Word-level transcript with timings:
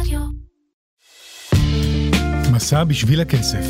רדיו. 0.00 0.20
מסע 2.52 2.84
בשביל 2.84 3.20
הכסף. 3.20 3.66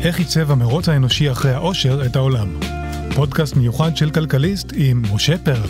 איך 0.00 0.18
עיצב 0.18 0.50
המרוץ 0.50 0.88
האנושי 0.88 1.30
אחרי 1.30 1.50
העושר 1.50 2.06
את 2.06 2.16
העולם. 2.16 2.48
פודקאסט 3.14 3.56
מיוחד 3.56 3.96
של 3.96 4.10
כלכליסט 4.10 4.72
עם 4.74 5.02
משה 5.14 5.38
פרל. 5.38 5.68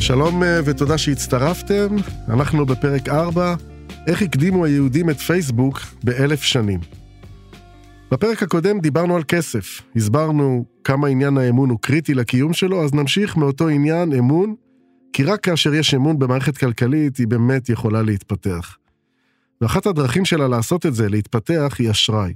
שלום 0.00 0.42
אה, 0.42 0.60
ותודה 0.64 0.98
שהצטרפתם, 0.98 1.96
אנחנו 2.28 2.66
בפרק 2.66 3.08
4, 3.08 3.54
איך 4.06 4.22
הקדימו 4.22 4.64
היהודים 4.64 5.10
את 5.10 5.18
פייסבוק 5.18 5.80
באלף 6.04 6.42
שנים. 6.42 6.80
בפרק 8.10 8.42
הקודם 8.42 8.80
דיברנו 8.80 9.16
על 9.16 9.22
כסף, 9.28 9.82
הסברנו 9.96 10.64
כמה 10.84 11.08
עניין 11.08 11.38
האמון 11.38 11.70
הוא 11.70 11.78
קריטי 11.82 12.14
לקיום 12.14 12.52
שלו, 12.52 12.84
אז 12.84 12.94
נמשיך 12.94 13.36
מאותו 13.36 13.68
עניין 13.68 14.12
אמון, 14.12 14.54
כי 15.12 15.24
רק 15.24 15.40
כאשר 15.40 15.74
יש 15.74 15.94
אמון 15.94 16.18
במערכת 16.18 16.58
כלכלית 16.58 17.16
היא 17.16 17.26
באמת 17.28 17.68
יכולה 17.68 18.02
להתפתח. 18.02 18.76
ואחת 19.60 19.86
הדרכים 19.86 20.24
שלה 20.24 20.48
לעשות 20.48 20.86
את 20.86 20.94
זה, 20.94 21.08
להתפתח, 21.08 21.76
היא 21.78 21.90
אשראי. 21.90 22.34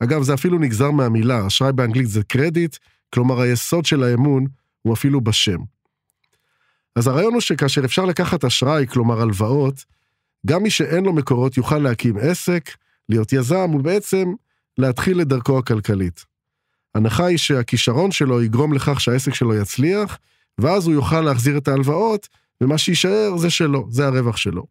אגב, 0.00 0.22
זה 0.22 0.34
אפילו 0.34 0.58
נגזר 0.58 0.90
מהמילה, 0.90 1.46
אשראי 1.46 1.72
באנגלית 1.72 2.08
זה 2.08 2.22
קרדיט, 2.22 2.76
כלומר 3.14 3.40
היסוד 3.40 3.84
של 3.84 4.02
האמון 4.02 4.46
הוא 4.82 4.94
אפילו 4.94 5.20
בשם. 5.20 5.58
אז 6.96 7.06
הרעיון 7.06 7.32
הוא 7.32 7.40
שכאשר 7.40 7.84
אפשר 7.84 8.04
לקחת 8.04 8.44
אשראי, 8.44 8.86
כלומר 8.86 9.20
הלוואות, 9.20 9.84
גם 10.46 10.62
מי 10.62 10.70
שאין 10.70 11.04
לו 11.04 11.12
מקורות 11.12 11.56
יוכל 11.56 11.78
להקים 11.78 12.16
עסק, 12.20 12.70
להיות 13.08 13.32
יזם 13.32 13.74
ובעצם 13.74 14.32
להתחיל 14.78 15.20
את 15.20 15.28
דרכו 15.28 15.58
הכלכלית. 15.58 16.24
ההנחה 16.94 17.26
היא 17.26 17.38
שהכישרון 17.38 18.10
שלו 18.10 18.42
יגרום 18.42 18.72
לכך 18.72 19.00
שהעסק 19.00 19.34
שלו 19.34 19.54
יצליח, 19.54 20.18
ואז 20.58 20.86
הוא 20.86 20.94
יוכל 20.94 21.20
להחזיר 21.20 21.58
את 21.58 21.68
ההלוואות, 21.68 22.28
ומה 22.60 22.78
שיישאר 22.78 23.36
זה 23.36 23.50
שלו, 23.50 23.86
זה 23.90 24.06
הרווח 24.06 24.36
שלו. 24.36 24.66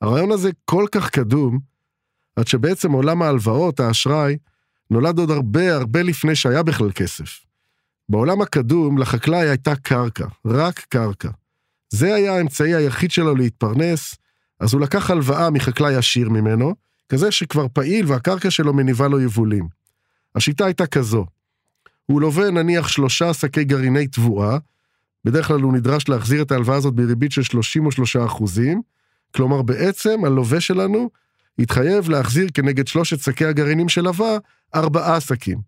הרעיון 0.00 0.32
הזה 0.32 0.50
כל 0.64 0.86
כך 0.92 1.10
קדום, 1.10 1.58
עד 2.36 2.46
שבעצם 2.46 2.92
עולם 2.92 3.22
ההלוואות, 3.22 3.80
האשראי, 3.80 4.36
נולד 4.90 5.18
עוד 5.18 5.30
הרבה 5.30 5.74
הרבה 5.74 6.02
לפני 6.02 6.34
שהיה 6.34 6.62
בכלל 6.62 6.92
כסף. 6.92 7.40
בעולם 8.08 8.40
הקדום 8.40 8.98
לחקלאי 8.98 9.48
הייתה 9.48 9.76
קרקע, 9.76 10.26
רק 10.46 10.78
קרקע. 10.88 11.30
זה 11.90 12.14
היה 12.14 12.36
האמצעי 12.36 12.74
היחיד 12.74 13.10
שלו 13.10 13.34
להתפרנס, 13.34 14.14
אז 14.60 14.74
הוא 14.74 14.80
לקח 14.80 15.10
הלוואה 15.10 15.50
מחקלאי 15.50 15.94
עשיר 15.94 16.28
ממנו, 16.28 16.74
כזה 17.08 17.30
שכבר 17.30 17.66
פעיל 17.72 18.06
והקרקע 18.06 18.50
שלו 18.50 18.74
מניבה 18.74 19.08
לו 19.08 19.20
יבולים. 19.20 19.68
השיטה 20.34 20.64
הייתה 20.64 20.86
כזו, 20.86 21.26
הוא 22.06 22.20
לווה 22.20 22.50
נניח 22.50 22.88
שלושה 22.88 23.34
שקי 23.34 23.64
גרעיני 23.64 24.06
תבואה, 24.06 24.58
בדרך 25.24 25.46
כלל 25.46 25.60
הוא 25.60 25.72
נדרש 25.72 26.08
להחזיר 26.08 26.42
את 26.42 26.52
ההלוואה 26.52 26.76
הזאת 26.76 26.94
בריבית 26.94 27.32
של 27.32 27.42
33 27.42 28.16
אחוזים, 28.16 28.82
כלומר 29.34 29.62
בעצם 29.62 30.24
הלווה 30.24 30.60
שלנו 30.60 31.10
התחייב 31.58 32.08
להחזיר 32.08 32.48
כנגד 32.54 32.86
שלושת 32.86 33.20
שקי 33.20 33.44
הגרעינים 33.44 33.88
שלווה 33.88 34.38
ארבעה 34.74 35.20
שקים. 35.20 35.58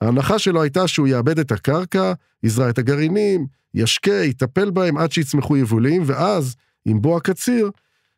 ההנחה 0.00 0.38
שלו 0.38 0.62
הייתה 0.62 0.88
שהוא 0.88 1.08
יאבד 1.08 1.38
את 1.38 1.52
הקרקע, 1.52 2.12
יזרע 2.42 2.70
את 2.70 2.78
הגרעינים, 2.78 3.46
ישקה, 3.74 4.10
יטפל 4.24 4.70
בהם 4.70 4.98
עד 4.98 5.12
שיצמחו 5.12 5.56
יבולים, 5.56 6.02
ואז, 6.06 6.56
עם 6.84 7.00
בוא 7.02 7.16
הקציר, 7.16 7.70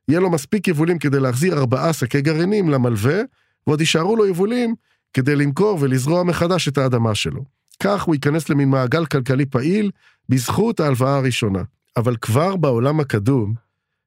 יהיה 0.09 0.21
לו 0.21 0.31
מספיק 0.31 0.69
יבולים 0.69 0.99
כדי 0.99 1.21
להחזיר 1.21 1.59
ארבעה 1.59 1.93
שקי 1.93 2.21
גרעינים 2.21 2.69
למלווה, 2.69 3.21
ועוד 3.67 3.81
יישארו 3.81 4.17
לו 4.17 4.27
יבולים 4.27 4.75
כדי 5.13 5.37
למכור 5.37 5.79
ולזרוע 5.81 6.23
מחדש 6.23 6.69
את 6.69 6.79
האדמה 6.79 7.15
שלו. 7.15 7.60
כך 7.83 8.03
הוא 8.03 8.15
ייכנס 8.15 8.49
למין 8.49 8.69
מעגל 8.69 9.07
כלכלי 9.07 9.47
פעיל 9.47 9.91
בזכות 10.29 10.81
ההלוואה 10.81 11.17
הראשונה. 11.17 11.63
אבל 11.97 12.17
כבר 12.17 12.57
בעולם 12.57 13.01
הקדום, 13.01 13.55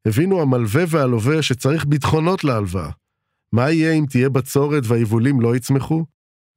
הבינו 0.05 0.41
המלווה 0.41 0.83
והלווה 0.87 1.41
שצריך 1.41 1.85
ביטחונות 1.85 2.43
להלוואה. 2.43 2.89
מה 3.51 3.71
יהיה 3.71 3.93
אם 3.93 4.05
תהיה 4.09 4.29
בצורת 4.29 4.83
והיבולים 4.85 5.41
לא 5.41 5.55
יצמחו? 5.55 6.05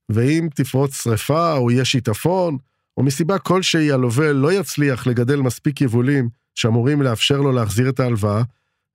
ואם 0.09 0.49
תפרוץ 0.55 1.03
שרפה 1.03 1.57
או 1.57 1.71
יהיה 1.71 1.85
שיטפון, 1.85 2.59
או 2.97 3.03
מסיבה 3.03 3.39
כלשהי 3.39 3.93
הלווה 3.93 4.33
לא 4.33 4.53
יצליח 4.53 5.07
לגדל 5.07 5.41
מספיק 5.41 5.81
יבולים 5.81 6.29
שאמורים 6.55 7.03
לאפשר 7.03 7.41
לו 7.41 7.53
להחזיר 7.53 7.89
את 7.89 8.01
ההלוואה, 8.01 8.43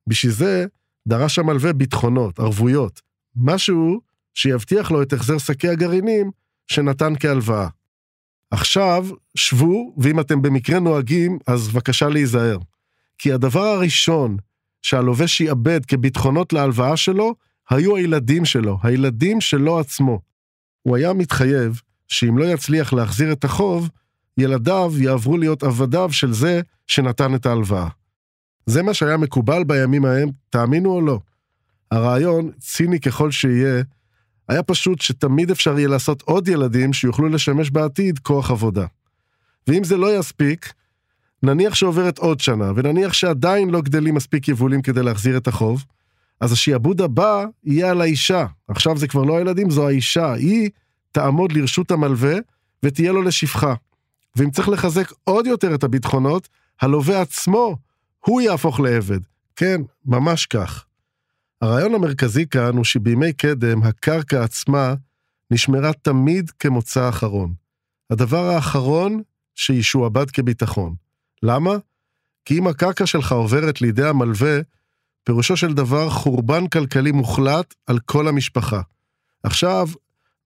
בשביל 0.08 0.32
זה 0.32 0.66
דרש 1.08 1.40
המלווה 1.40 1.74
ביטחונות, 1.74 2.40
ערבויות, 2.40 3.02
משהו 3.36 4.02
שיבטיח 4.34 4.92
לו 4.92 5.02
את 5.02 5.14
החזר 5.14 5.38
שקי 5.38 5.70
הגרעינים 5.70 6.32
שנתן 6.68 7.14
כהלוואה. 7.20 7.68
עכשיו, 8.52 9.08
שבו, 9.36 9.94
ואם 9.98 10.20
אתם 10.20 10.42
במקרה 10.42 10.80
נוהגים, 10.80 11.38
אז 11.48 11.68
בבקשה 11.68 12.10
להיזהר. 12.10 12.58
כי 13.18 13.34
הדבר 13.34 13.64
הראשון 13.66 14.38
שהלווה 14.82 15.28
שיאבד 15.28 15.86
כביטחונות 15.86 16.54
להלוואה 16.54 16.98
שלו, 16.98 17.36
היו 17.70 17.96
הילדים 17.96 18.46
שלו, 18.46 18.78
הילדים 18.84 19.42
שלו 19.42 19.80
עצמו. 19.80 20.20
הוא 20.82 20.96
היה 20.96 21.14
מתחייב 21.14 21.82
שאם 22.08 22.38
לא 22.38 22.46
יצליח 22.46 22.94
להחזיר 22.94 23.32
את 23.32 23.44
החוב, 23.44 23.90
ילדיו 24.38 24.94
יעברו 24.98 25.38
להיות 25.38 25.64
עבדיו 25.64 26.12
של 26.12 26.34
זה 26.34 26.62
שנתן 26.88 27.36
את 27.36 27.46
ההלוואה. 27.46 27.88
זה 28.66 28.84
מה 28.84 28.94
שהיה 28.94 29.18
מקובל 29.18 29.64
בימים 29.64 30.06
ההם, 30.06 30.30
תאמינו 30.50 30.92
או 30.92 31.02
לא. 31.02 31.20
הרעיון, 31.92 32.52
ציני 32.60 33.00
ככל 33.00 33.32
שיהיה, 33.32 33.84
היה 34.52 34.64
פשוט 34.64 35.02
שתמיד 35.02 35.52
אפשר 35.52 35.80
יהיה 35.80 35.88
לעשות 35.88 36.22
עוד 36.22 36.48
ילדים 36.48 36.94
שיוכלו 36.94 37.30
לשמש 37.30 37.70
בעתיד 37.70 38.20
כוח 38.20 38.52
עבודה. 38.52 38.86
ואם 39.68 39.84
זה 39.84 39.98
לא 39.98 40.20
יספיק, 40.20 40.74
נניח 41.44 41.76
שעוברת 41.76 42.18
עוד 42.18 42.40
שנה, 42.40 42.72
ונניח 42.76 43.14
שעדיין 43.14 43.70
לא 43.70 43.82
גדלים 43.82 44.16
מספיק 44.16 44.48
יבולים 44.48 44.82
כדי 44.82 45.04
להחזיר 45.04 45.38
את 45.38 45.48
החוב, 45.48 45.86
אז 46.40 46.52
השיעבוד 46.52 47.02
הבא 47.02 47.46
יהיה 47.64 47.92
על 47.92 48.02
האישה. 48.02 48.46
עכשיו 48.68 48.98
זה 48.98 49.08
כבר 49.08 49.24
לא 49.24 49.38
הילדים, 49.38 49.70
זו 49.70 49.88
האישה. 49.88 50.34
היא 50.34 50.70
תעמוד 51.12 51.52
לרשות 51.52 51.92
המלווה 51.92 52.36
ותהיה 52.84 53.12
לו 53.12 53.22
לשפחה. 53.22 53.74
ואם 54.36 54.52
צריך 54.52 54.70
לחזק 54.70 55.12
עוד 55.24 55.48
יותר 55.48 55.76
את 55.76 55.84
הביטחונות, 55.84 56.50
הלווה 56.82 57.22
עצמו, 57.22 57.78
הוא 58.26 58.42
יהפוך 58.42 58.80
לעבד. 58.80 59.20
כן, 59.56 59.82
ממש 60.06 60.46
כך. 60.46 60.86
הרעיון 61.62 61.96
המרכזי 61.96 62.48
כאן 62.48 62.78
הוא 62.78 62.84
שבימי 62.84 63.34
קדם 63.34 63.84
הקרקע 63.84 64.44
עצמה 64.44 64.94
נשמרה 65.52 65.94
תמיד 65.94 66.50
כמוצא 66.50 67.10
אחרון. 67.10 67.54
הדבר 68.10 68.44
האחרון 68.50 69.22
שישועבד 69.56 70.32
כביטחון. 70.32 70.96
למה? 71.44 71.72
כי 72.46 72.60
אם 72.60 72.68
הקרקע 72.68 73.06
שלך 73.06 73.32
עוברת 73.32 73.82
לידי 73.82 74.06
המלווה, 74.06 74.60
פירושו 75.24 75.58
של 75.58 75.74
דבר 75.74 76.10
חורבן 76.10 76.68
כלכלי 76.68 77.12
מוחלט 77.12 77.74
על 77.88 78.00
כל 78.00 78.28
המשפחה. 78.28 78.82
עכשיו, 79.44 79.88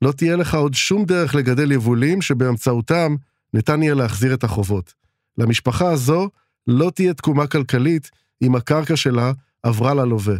לא 0.01 0.11
תהיה 0.11 0.35
לך 0.35 0.55
עוד 0.55 0.73
שום 0.73 1.05
דרך 1.05 1.35
לגדל 1.35 1.71
יבולים 1.71 2.21
שבאמצעותם 2.21 3.15
ניתן 3.53 3.83
יהיה 3.83 3.93
להחזיר 3.93 4.33
את 4.33 4.43
החובות. 4.43 4.93
למשפחה 5.37 5.91
הזו 5.91 6.29
לא 6.67 6.91
תהיה 6.95 7.13
תקומה 7.13 7.47
כלכלית 7.47 8.11
אם 8.41 8.55
הקרקע 8.55 8.95
שלה 8.95 9.31
עברה 9.63 9.93
ללווה. 9.93 10.35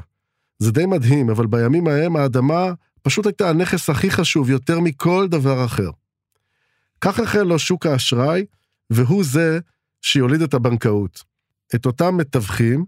זה 0.59 0.71
די 0.71 0.85
מדהים, 0.85 1.29
אבל 1.29 1.47
בימים 1.47 1.87
ההם 1.87 2.15
האדמה 2.15 2.73
פשוט 3.01 3.25
הייתה 3.25 3.49
הנכס 3.49 3.89
הכי 3.89 4.11
חשוב 4.11 4.49
יותר 4.49 4.79
מכל 4.79 5.27
דבר 5.29 5.65
אחר. 5.65 5.89
כך 7.01 7.19
החל 7.19 7.43
לו 7.43 7.59
שוק 7.59 7.85
האשראי, 7.85 8.45
והוא 8.89 9.23
זה 9.23 9.59
שיוליד 10.01 10.41
את 10.41 10.53
הבנקאות. 10.53 11.23
את 11.75 11.85
אותם 11.85 12.17
מתווכים, 12.17 12.85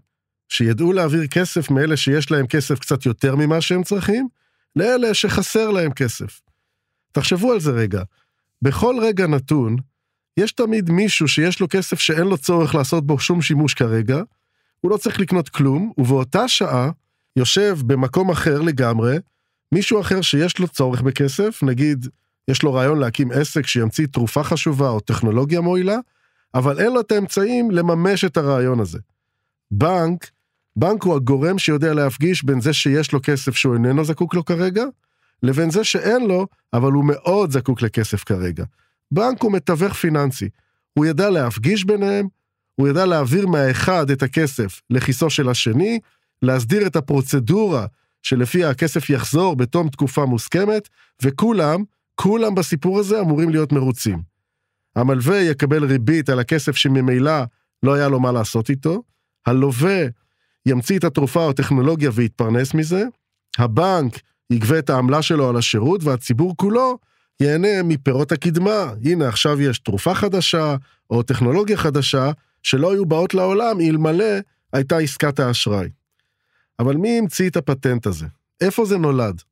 שידעו 0.48 0.92
להעביר 0.92 1.26
כסף 1.26 1.70
מאלה 1.70 1.96
שיש 1.96 2.30
להם 2.30 2.46
כסף 2.46 2.78
קצת 2.78 3.06
יותר 3.06 3.36
ממה 3.36 3.60
שהם 3.60 3.82
צריכים, 3.82 4.28
לאלה 4.76 5.14
שחסר 5.14 5.70
להם 5.70 5.92
כסף. 5.92 6.40
תחשבו 7.12 7.52
על 7.52 7.60
זה 7.60 7.70
רגע. 7.70 8.02
בכל 8.62 8.96
רגע 9.02 9.26
נתון, 9.26 9.76
יש 10.36 10.52
תמיד 10.52 10.90
מישהו 10.90 11.28
שיש 11.28 11.60
לו 11.60 11.66
כסף 11.70 12.00
שאין 12.00 12.26
לו 12.26 12.38
צורך 12.38 12.74
לעשות 12.74 13.06
בו 13.06 13.18
שום 13.18 13.42
שימוש 13.42 13.74
כרגע, 13.74 14.22
הוא 14.80 14.90
לא 14.90 14.96
צריך 14.96 15.20
לקנות 15.20 15.48
כלום, 15.48 15.92
ובאותה 15.98 16.48
שעה 16.48 16.90
יושב 17.38 17.78
במקום 17.86 18.30
אחר 18.30 18.60
לגמרי, 18.60 19.18
מישהו 19.72 20.00
אחר 20.00 20.20
שיש 20.20 20.58
לו 20.58 20.68
צורך 20.68 21.02
בכסף, 21.02 21.62
נגיד, 21.62 22.06
יש 22.48 22.62
לו 22.62 22.74
רעיון 22.74 22.98
להקים 22.98 23.30
עסק 23.32 23.66
שימציא 23.66 24.06
תרופה 24.06 24.44
חשובה 24.44 24.88
או 24.88 25.00
טכנולוגיה 25.00 25.60
מועילה, 25.60 25.96
אבל 26.54 26.80
אין 26.80 26.92
לו 26.92 27.00
את 27.00 27.12
האמצעים 27.12 27.70
לממש 27.70 28.24
את 28.24 28.36
הרעיון 28.36 28.80
הזה. 28.80 28.98
בנק, 29.70 30.30
בנק 30.76 31.02
הוא 31.02 31.14
הגורם 31.14 31.58
שיודע 31.58 31.94
להפגיש 31.94 32.44
בין 32.44 32.60
זה 32.60 32.72
שיש 32.72 33.12
לו 33.12 33.20
כסף 33.22 33.56
שהוא 33.56 33.74
איננו 33.74 34.04
זקוק 34.04 34.34
לו 34.34 34.44
כרגע, 34.44 34.84
לבין 35.42 35.70
זה 35.70 35.84
שאין 35.84 36.26
לו, 36.26 36.46
אבל 36.72 36.92
הוא 36.92 37.04
מאוד 37.04 37.50
זקוק 37.50 37.82
לכסף 37.82 38.24
כרגע. 38.24 38.64
בנק 39.10 39.42
הוא 39.42 39.52
מתווך 39.52 39.92
פיננסי. 39.92 40.48
הוא 40.94 41.06
ידע 41.06 41.30
להפגיש 41.30 41.84
ביניהם, 41.84 42.28
הוא 42.74 42.88
ידע 42.88 43.06
להעביר 43.06 43.46
מהאחד 43.46 44.10
את 44.10 44.22
הכסף 44.22 44.80
לכיסו 44.90 45.30
של 45.30 45.48
השני, 45.48 45.98
להסדיר 46.42 46.86
את 46.86 46.96
הפרוצדורה 46.96 47.86
שלפיה 48.22 48.70
הכסף 48.70 49.10
יחזור 49.10 49.56
בתום 49.56 49.88
תקופה 49.88 50.26
מוסכמת, 50.26 50.88
וכולם, 51.22 51.84
כולם 52.14 52.54
בסיפור 52.54 52.98
הזה 52.98 53.20
אמורים 53.20 53.50
להיות 53.50 53.72
מרוצים. 53.72 54.22
המלווה 54.96 55.38
יקבל 55.38 55.84
ריבית 55.84 56.28
על 56.28 56.38
הכסף 56.38 56.76
שממילא 56.76 57.42
לא 57.82 57.94
היה 57.94 58.08
לו 58.08 58.20
מה 58.20 58.32
לעשות 58.32 58.70
איתו, 58.70 59.02
הלווה 59.46 60.06
ימציא 60.66 60.98
את 60.98 61.04
התרופה 61.04 61.44
או 61.44 61.50
הטכנולוגיה 61.50 62.10
ויתפרנס 62.14 62.74
מזה, 62.74 63.04
הבנק 63.58 64.20
יגבה 64.50 64.78
את 64.78 64.90
העמלה 64.90 65.22
שלו 65.22 65.48
על 65.48 65.56
השירות, 65.56 66.04
והציבור 66.04 66.56
כולו 66.56 66.98
ייהנה 67.40 67.82
מפירות 67.84 68.32
הקדמה. 68.32 68.92
הנה, 69.04 69.28
עכשיו 69.28 69.60
יש 69.60 69.78
תרופה 69.78 70.14
חדשה, 70.14 70.76
או 71.10 71.22
טכנולוגיה 71.22 71.76
חדשה, 71.76 72.30
שלא 72.62 72.92
היו 72.92 73.06
באות 73.06 73.34
לעולם 73.34 73.80
אלמלא 73.80 74.34
הייתה 74.72 74.98
עסקת 74.98 75.40
האשראי. 75.40 75.88
אבל 76.78 76.96
מי 76.96 77.18
המציא 77.18 77.48
את 77.48 77.56
הפטנט 77.56 78.06
הזה? 78.06 78.26
איפה 78.60 78.84
זה 78.84 78.98
נולד? 78.98 79.42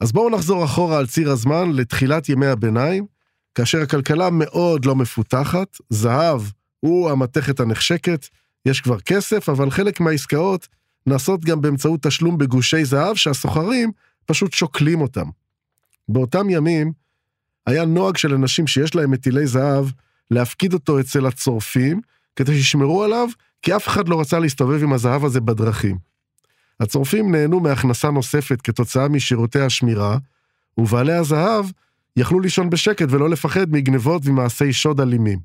אז 0.00 0.12
בואו 0.12 0.30
נחזור 0.30 0.64
אחורה 0.64 0.98
על 0.98 1.06
ציר 1.06 1.30
הזמן 1.30 1.72
לתחילת 1.72 2.28
ימי 2.28 2.46
הביניים, 2.46 3.06
כאשר 3.54 3.82
הכלכלה 3.82 4.30
מאוד 4.30 4.84
לא 4.84 4.94
מפותחת, 4.94 5.78
זהב 5.90 6.42
הוא 6.80 7.10
המתכת 7.10 7.60
הנחשקת, 7.60 8.26
יש 8.66 8.80
כבר 8.80 9.00
כסף, 9.00 9.48
אבל 9.48 9.70
חלק 9.70 10.00
מהעסקאות 10.00 10.68
נעשות 11.06 11.44
גם 11.44 11.60
באמצעות 11.60 12.02
תשלום 12.02 12.38
בגושי 12.38 12.84
זהב 12.84 13.16
שהסוחרים 13.16 13.92
פשוט 14.26 14.52
שוקלים 14.52 15.00
אותם. 15.00 15.26
באותם 16.08 16.50
ימים 16.50 16.92
היה 17.66 17.84
נוהג 17.84 18.16
של 18.16 18.34
אנשים 18.34 18.66
שיש 18.66 18.94
להם 18.94 19.10
מטילי 19.10 19.46
זהב 19.46 19.86
להפקיד 20.30 20.72
אותו 20.72 21.00
אצל 21.00 21.26
הצורפים, 21.26 22.00
כדי 22.36 22.54
שישמרו 22.54 23.02
עליו, 23.04 23.28
כי 23.62 23.76
אף 23.76 23.88
אחד 23.88 24.08
לא 24.08 24.20
רצה 24.20 24.38
להסתובב 24.38 24.82
עם 24.82 24.92
הזהב 24.92 25.24
הזה 25.24 25.40
בדרכים. 25.40 26.13
הצורפים 26.84 27.34
נהנו 27.34 27.60
מהכנסה 27.60 28.10
נוספת 28.10 28.60
כתוצאה 28.62 29.08
משירותי 29.08 29.60
השמירה, 29.60 30.18
ובעלי 30.78 31.12
הזהב 31.12 31.66
יכלו 32.16 32.40
לישון 32.40 32.70
בשקט 32.70 33.06
ולא 33.10 33.30
לפחד 33.30 33.70
מגנבות 33.70 34.22
ומעשי 34.24 34.72
שוד 34.72 35.00
אלימים. 35.00 35.38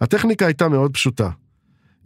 הטכניקה 0.00 0.46
הייתה 0.46 0.68
מאוד 0.68 0.92
פשוטה. 0.94 1.30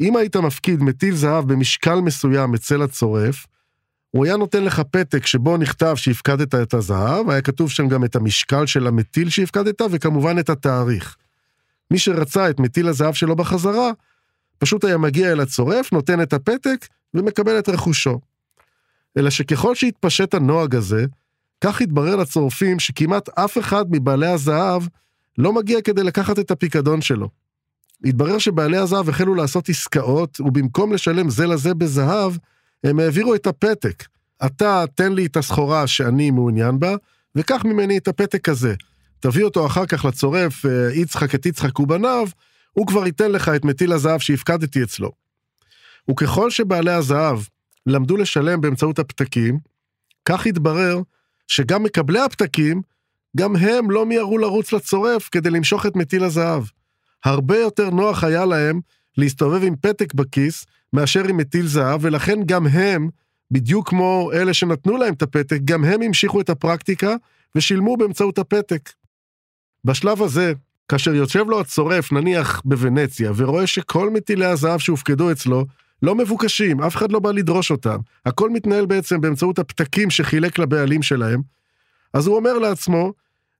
אם 0.00 0.16
היית 0.16 0.36
מפקיד 0.36 0.82
מטיל 0.82 1.14
זהב 1.14 1.52
במשקל 1.52 2.00
מסוים 2.00 2.54
אצל 2.54 2.82
הצורף, 2.82 3.46
הוא 4.10 4.24
היה 4.24 4.36
נותן 4.36 4.64
לך 4.64 4.82
פתק 4.90 5.26
שבו 5.26 5.56
נכתב 5.56 5.94
שהפקדת 5.96 6.54
את 6.54 6.74
הזהב, 6.74 7.30
היה 7.30 7.42
כתוב 7.42 7.70
שם 7.70 7.88
גם 7.88 8.04
את 8.04 8.16
המשקל 8.16 8.66
של 8.66 8.86
המטיל 8.86 9.28
שהפקדת, 9.28 9.82
וכמובן 9.90 10.38
את 10.38 10.50
התאריך. 10.50 11.16
מי 11.90 11.98
שרצה 11.98 12.50
את 12.50 12.60
מטיל 12.60 12.88
הזהב 12.88 13.14
שלו 13.14 13.36
בחזרה, 13.36 13.90
פשוט 14.58 14.84
היה 14.84 14.98
מגיע 14.98 15.32
אל 15.32 15.40
הצורף, 15.40 15.92
נותן 15.92 16.22
את 16.22 16.32
הפתק, 16.32 16.86
ומקבל 17.14 17.58
את 17.58 17.68
רכושו. 17.68 18.20
אלא 19.16 19.30
שככל 19.30 19.74
שהתפשט 19.74 20.34
הנוהג 20.34 20.74
הזה, 20.74 21.06
כך 21.60 21.80
התברר 21.80 22.16
לצורפים 22.16 22.78
שכמעט 22.78 23.28
אף 23.28 23.58
אחד 23.58 23.84
מבעלי 23.90 24.26
הזהב 24.26 24.82
לא 25.38 25.52
מגיע 25.52 25.80
כדי 25.82 26.02
לקחת 26.02 26.38
את 26.38 26.50
הפיקדון 26.50 27.00
שלו. 27.00 27.28
התברר 28.04 28.38
שבעלי 28.38 28.76
הזהב 28.76 29.08
החלו 29.08 29.34
לעשות 29.34 29.68
עסקאות, 29.68 30.40
ובמקום 30.40 30.92
לשלם 30.92 31.30
זה 31.30 31.46
לזה 31.46 31.74
בזהב, 31.74 32.32
הם 32.84 32.98
העבירו 32.98 33.34
את 33.34 33.46
הפתק. 33.46 34.04
אתה, 34.46 34.84
תן 34.94 35.12
לי 35.12 35.26
את 35.26 35.36
הסחורה 35.36 35.86
שאני 35.86 36.30
מעוניין 36.30 36.78
בה, 36.78 36.94
וקח 37.36 37.64
ממני 37.64 37.98
את 37.98 38.08
הפתק 38.08 38.48
הזה. 38.48 38.74
תביא 39.20 39.44
אותו 39.44 39.66
אחר 39.66 39.86
כך 39.86 40.04
לצורף, 40.04 40.66
אה, 40.66 40.94
יצחק 40.94 41.34
את 41.34 41.46
יצחק 41.46 41.80
ובניו, 41.80 42.28
הוא 42.72 42.86
כבר 42.86 43.06
ייתן 43.06 43.30
לך 43.30 43.48
את 43.48 43.64
מטיל 43.64 43.92
הזהב 43.92 44.20
שהפקדתי 44.20 44.82
אצלו. 44.82 45.10
וככל 46.10 46.50
שבעלי 46.50 46.92
הזהב 46.92 47.38
למדו 47.86 48.16
לשלם 48.16 48.60
באמצעות 48.60 48.98
הפתקים, 48.98 49.58
כך 50.24 50.46
התברר 50.46 51.00
שגם 51.46 51.82
מקבלי 51.82 52.20
הפתקים, 52.20 52.82
גם 53.36 53.56
הם 53.56 53.90
לא 53.90 54.06
מיהרו 54.06 54.38
לרוץ 54.38 54.72
לצורף 54.72 55.28
כדי 55.28 55.50
למשוך 55.50 55.86
את 55.86 55.96
מטיל 55.96 56.24
הזהב. 56.24 56.62
הרבה 57.24 57.58
יותר 57.58 57.90
נוח 57.90 58.24
היה 58.24 58.44
להם 58.44 58.80
להסתובב 59.16 59.64
עם 59.64 59.76
פתק 59.76 60.14
בכיס 60.14 60.66
מאשר 60.92 61.24
עם 61.28 61.36
מטיל 61.36 61.66
זהב, 61.66 62.00
ולכן 62.04 62.38
גם 62.46 62.66
הם, 62.66 63.08
בדיוק 63.50 63.88
כמו 63.88 64.30
אלה 64.32 64.54
שנתנו 64.54 64.96
להם 64.96 65.14
את 65.14 65.22
הפתק, 65.22 65.58
גם 65.64 65.84
הם 65.84 66.02
המשיכו 66.02 66.40
את 66.40 66.50
הפרקטיקה 66.50 67.14
ושילמו 67.54 67.96
באמצעות 67.96 68.38
הפתק. 68.38 68.90
בשלב 69.84 70.22
הזה, 70.22 70.52
כאשר 70.88 71.14
יושב 71.14 71.44
לו 71.48 71.60
הצורף, 71.60 72.12
נניח 72.12 72.62
בוונציה, 72.64 73.32
ורואה 73.36 73.66
שכל 73.66 74.10
מטילי 74.10 74.46
הזהב 74.46 74.78
שהופקדו 74.78 75.32
אצלו 75.32 75.66
לא 76.02 76.14
מבוקשים, 76.14 76.80
אף 76.80 76.96
אחד 76.96 77.12
לא 77.12 77.18
בא 77.18 77.30
לדרוש 77.30 77.70
אותם, 77.70 77.96
הכל 78.26 78.50
מתנהל 78.50 78.86
בעצם 78.86 79.20
באמצעות 79.20 79.58
הפתקים 79.58 80.10
שחילק 80.10 80.58
לבעלים 80.58 81.02
שלהם, 81.02 81.42
אז 82.14 82.26
הוא 82.26 82.36
אומר 82.36 82.58
לעצמו, 82.58 83.12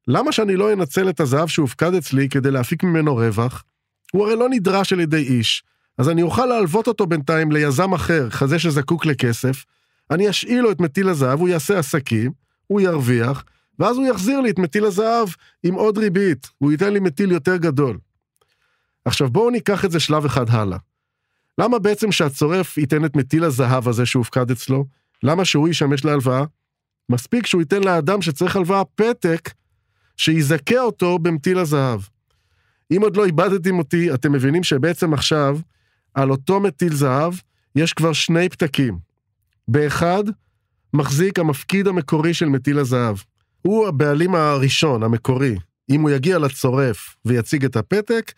למה 0.09 0.33
שאני 0.33 0.57
לא 0.57 0.73
אנצל 0.73 1.09
את 1.09 1.21
הזהב 1.21 1.49
שהופקד 1.49 1.95
אצלי 1.95 2.29
כדי 2.29 2.51
להפיק 2.51 2.83
ממנו 2.83 3.17
רווח? 3.17 3.65
הוא 4.13 4.25
הרי 4.25 4.37
לא 4.37 4.49
נדרש 4.51 4.93
על 4.93 5.01
ידי 5.01 5.23
איש, 5.23 5.63
אז 5.99 6.09
אני 6.09 6.23
אוכל 6.23 6.47
להלוות 6.47 6.87
אותו 6.87 7.07
בינתיים 7.07 7.53
ליזם 7.53 7.93
אחר, 7.93 8.31
כזה 8.31 8.59
שזקוק 8.59 9.07
לכסף, 9.07 9.65
אני 10.11 10.31
אשאיל 10.31 10.61
לו 10.61 10.71
את 10.71 10.81
מטיל 10.81 11.09
הזהב, 11.09 11.41
הוא 11.41 11.49
יעשה 11.49 11.79
עסקים, 11.79 12.31
הוא 12.67 12.81
ירוויח, 12.81 13.45
ואז 13.79 13.97
הוא 13.97 14.07
יחזיר 14.07 14.41
לי 14.41 14.51
את 14.51 14.59
מטיל 14.59 14.85
הזהב 14.85 15.29
עם 15.63 15.75
עוד 15.75 15.99
ריבית, 15.99 16.51
הוא 16.59 16.73
ייתן 16.73 16.93
לי 16.93 17.01
מטיל 17.01 17.33
יותר 17.33 17.57
גדול. 17.57 17.99
עכשיו 19.05 19.31
בואו 19.31 19.51
ניקח 19.51 19.85
את 19.85 19.91
זה 19.91 20.01
שלב 20.01 20.25
אחד 20.25 20.51
הלאה. 20.51 20.79
למה 21.59 21.79
בעצם 21.79 22.13
שהצורף 22.13 22.79
ייתן 22.79 23.05
את 23.05 23.17
מטיל 23.17 23.45
הזהב 23.45 23.89
הזה 23.89 24.07
שהופקד 24.07 24.51
אצלו? 24.51 24.85
למה 25.23 25.45
שהוא 25.45 25.69
ישמש 25.69 26.05
להלוואה? 26.05 26.45
מספיק 27.09 27.47
שהוא 27.47 27.63
ייתן 27.63 27.83
לאדם 27.83 28.23
שצריך 28.23 28.57
הלוואה 28.57 28.85
פתק 28.85 29.51
שיזכה 30.17 30.81
אותו 30.81 31.19
במטיל 31.19 31.59
הזהב. 31.59 32.01
אם 32.97 33.03
עוד 33.03 33.17
לא 33.17 33.25
איבדתם 33.25 33.79
אותי, 33.79 34.15
אתם 34.15 34.33
מבינים 34.33 34.65
שבעצם 34.65 35.15
עכשיו, 35.15 35.59
על 36.15 36.31
אותו 36.31 36.61
מטיל 36.61 36.95
זהב, 36.95 37.35
יש 37.77 37.93
כבר 37.93 38.13
שני 38.13 38.49
פתקים. 38.49 38.99
באחד, 39.69 40.25
מחזיק 40.95 41.39
המפקיד 41.39 41.87
המקורי 41.87 42.35
של 42.35 42.47
מטיל 42.47 42.79
הזהב. 42.79 43.17
הוא 43.63 43.89
הבעלים 43.89 44.35
הראשון, 44.35 45.03
המקורי. 45.03 45.57
אם 45.91 46.01
הוא 46.01 46.11
יגיע 46.11 46.39
לצורף 46.39 47.17
ויציג 47.25 47.65
את 47.65 47.77
הפתק, 47.77 48.33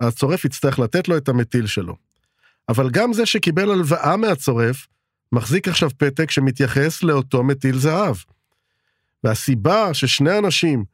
הצורף 0.00 0.44
יצטרך 0.44 0.78
לתת 0.78 1.08
לו 1.08 1.16
את 1.16 1.28
המטיל 1.28 1.66
שלו. 1.66 2.07
אבל 2.68 2.90
גם 2.90 3.12
זה 3.12 3.26
שקיבל 3.26 3.70
הלוואה 3.70 4.16
מהצורף, 4.16 4.86
מחזיק 5.32 5.68
עכשיו 5.68 5.90
פתק 5.98 6.30
שמתייחס 6.30 7.02
לאותו 7.02 7.44
מטיל 7.44 7.78
זהב. 7.78 8.16
והסיבה 9.24 9.94
ששני 9.94 10.38
אנשים 10.38 10.84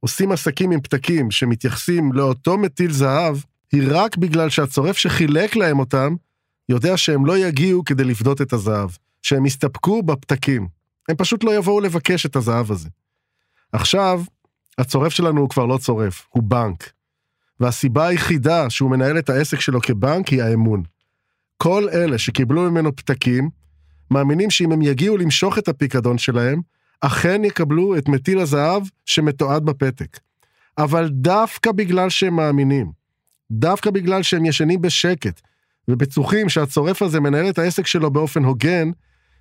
עושים 0.00 0.32
עסקים 0.32 0.70
עם 0.70 0.80
פתקים 0.80 1.30
שמתייחסים 1.30 2.12
לאותו 2.12 2.58
מטיל 2.58 2.92
זהב, 2.92 3.36
היא 3.72 3.82
רק 3.90 4.16
בגלל 4.16 4.48
שהצורף 4.48 4.96
שחילק 4.96 5.56
להם 5.56 5.78
אותם, 5.78 6.14
יודע 6.68 6.96
שהם 6.96 7.26
לא 7.26 7.38
יגיעו 7.38 7.84
כדי 7.84 8.04
לפדות 8.04 8.42
את 8.42 8.52
הזהב, 8.52 8.90
שהם 9.22 9.46
יסתפקו 9.46 10.02
בפתקים. 10.02 10.68
הם 11.08 11.16
פשוט 11.16 11.44
לא 11.44 11.56
יבואו 11.56 11.80
לבקש 11.80 12.26
את 12.26 12.36
הזהב 12.36 12.72
הזה. 12.72 12.88
עכשיו, 13.72 14.22
הצורף 14.78 15.12
שלנו 15.12 15.40
הוא 15.40 15.48
כבר 15.48 15.66
לא 15.66 15.78
צורף, 15.78 16.26
הוא 16.30 16.42
בנק. 16.42 16.92
והסיבה 17.60 18.06
היחידה 18.06 18.70
שהוא 18.70 18.90
מנהל 18.90 19.18
את 19.18 19.30
העסק 19.30 19.60
שלו 19.60 19.80
כבנק 19.80 20.28
היא 20.28 20.42
האמון. 20.42 20.82
כל 21.58 21.88
אלה 21.92 22.18
שקיבלו 22.18 22.70
ממנו 22.70 22.96
פתקים, 22.96 23.50
מאמינים 24.10 24.50
שאם 24.50 24.72
הם 24.72 24.82
יגיעו 24.82 25.16
למשוך 25.16 25.58
את 25.58 25.68
הפיקדון 25.68 26.18
שלהם, 26.18 26.60
אכן 27.00 27.44
יקבלו 27.44 27.96
את 27.98 28.08
מטיל 28.08 28.38
הזהב 28.38 28.82
שמתועד 29.06 29.64
בפתק. 29.64 30.18
אבל 30.78 31.08
דווקא 31.08 31.72
בגלל 31.72 32.10
שהם 32.10 32.36
מאמינים, 32.36 32.92
דווקא 33.50 33.90
בגלל 33.90 34.22
שהם 34.22 34.44
ישנים 34.44 34.82
בשקט, 34.82 35.40
ובטוחים 35.88 36.48
שהצורף 36.48 37.02
הזה 37.02 37.20
מנהל 37.20 37.48
את 37.48 37.58
העסק 37.58 37.86
שלו 37.86 38.10
באופן 38.10 38.44
הוגן, 38.44 38.90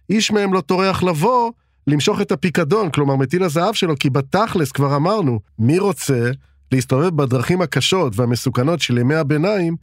איש 0.10 0.32
מהם 0.32 0.54
לא 0.54 0.62
טורח 0.62 1.04
לבוא 1.04 1.52
למשוך 1.88 2.22
את 2.22 2.32
הפיקדון, 2.32 2.92
כלומר 2.92 3.16
מטיל 3.16 3.44
הזהב 3.44 3.74
שלו, 3.74 3.96
כי 4.00 4.10
בתכלס 4.10 4.72
כבר 4.72 4.96
אמרנו, 4.96 5.40
מי 5.60 5.80
רוצה 5.80 6.32
להסתובב 6.72 7.10
בדרכים 7.10 7.62
הקשות 7.62 8.14
והמסוכנות 8.16 8.80
של 8.80 8.98
ימי 8.98 9.16
הביניים 9.16 9.76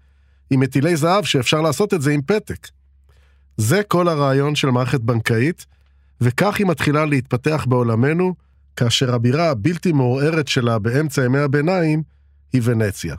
עם 0.54 0.61
מטילי 0.61 0.96
זהב 0.96 1.25
שאפשר 1.25 1.61
לעשות 1.61 1.94
את 1.94 2.02
זה 2.02 2.11
עם 2.11 2.23
פתק. 2.23 2.68
זה 3.56 3.82
כל 3.88 4.08
הרעיון 4.08 4.54
של 4.54 4.70
מערכת 4.70 5.00
בנקאית, 5.00 5.66
וכך 6.20 6.58
היא 6.58 6.66
מתחילה 6.66 7.04
להתפתח 7.04 7.64
בעולמנו, 7.68 8.34
כאשר 8.76 9.14
הבירה 9.14 9.50
הבלתי 9.50 9.92
מעורערת 9.92 10.49
שלה 10.49 10.78
באמצע 10.78 11.25
ימי 11.25 11.38
הביניים 11.38 12.02
היא 12.52 12.61
ונציה. 12.64 13.16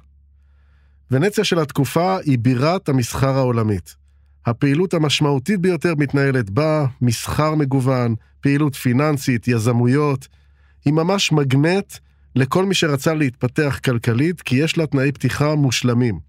ונציה 1.11 1.43
של 1.43 1.59
התקופה 1.59 2.17
היא 2.25 2.39
בירת 2.39 2.89
המסחר 2.89 3.37
העולמית. 3.37 3.95
הפעילות 4.45 4.93
המשמעותית 4.93 5.59
ביותר 5.59 5.93
מתנהלת 5.97 6.49
בה, 6.49 6.85
מסחר 7.01 7.55
מגוון, 7.55 8.15
פעילות 8.41 8.75
פיננסית, 8.75 9.47
יזמויות. 9.47 10.27
היא 10.85 10.93
ממש 10.93 11.31
מגנט 11.31 11.93
לכל 12.35 12.65
מי 12.65 12.73
שרצה 12.73 13.13
להתפתח 13.13 13.79
כלכלית, 13.85 14.41
כי 14.41 14.55
יש 14.55 14.77
לה 14.77 14.87
תנאי 14.87 15.11
פתיחה 15.11 15.55
מושלמים. 15.55 16.24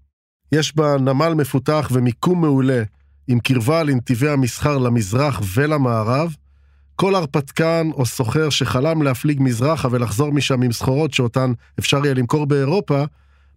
יש 0.51 0.75
בה 0.75 0.97
נמל 0.99 1.33
מפותח 1.33 1.89
ומיקום 1.91 2.41
מעולה, 2.41 2.83
עם 3.27 3.39
קרבה 3.39 3.83
לנתיבי 3.83 4.29
המסחר 4.29 4.77
למזרח 4.77 5.41
ולמערב. 5.55 6.35
כל 6.95 7.15
הרפתקן 7.15 7.89
או 7.93 8.05
סוחר 8.05 8.49
שחלם 8.49 9.01
להפליג 9.01 9.41
מזרחה 9.41 9.87
ולחזור 9.91 10.31
משם 10.31 10.61
עם 10.61 10.71
סחורות 10.71 11.13
שאותן 11.13 11.51
אפשר 11.79 12.05
יהיה 12.05 12.13
למכור 12.13 12.45
באירופה, 12.45 13.03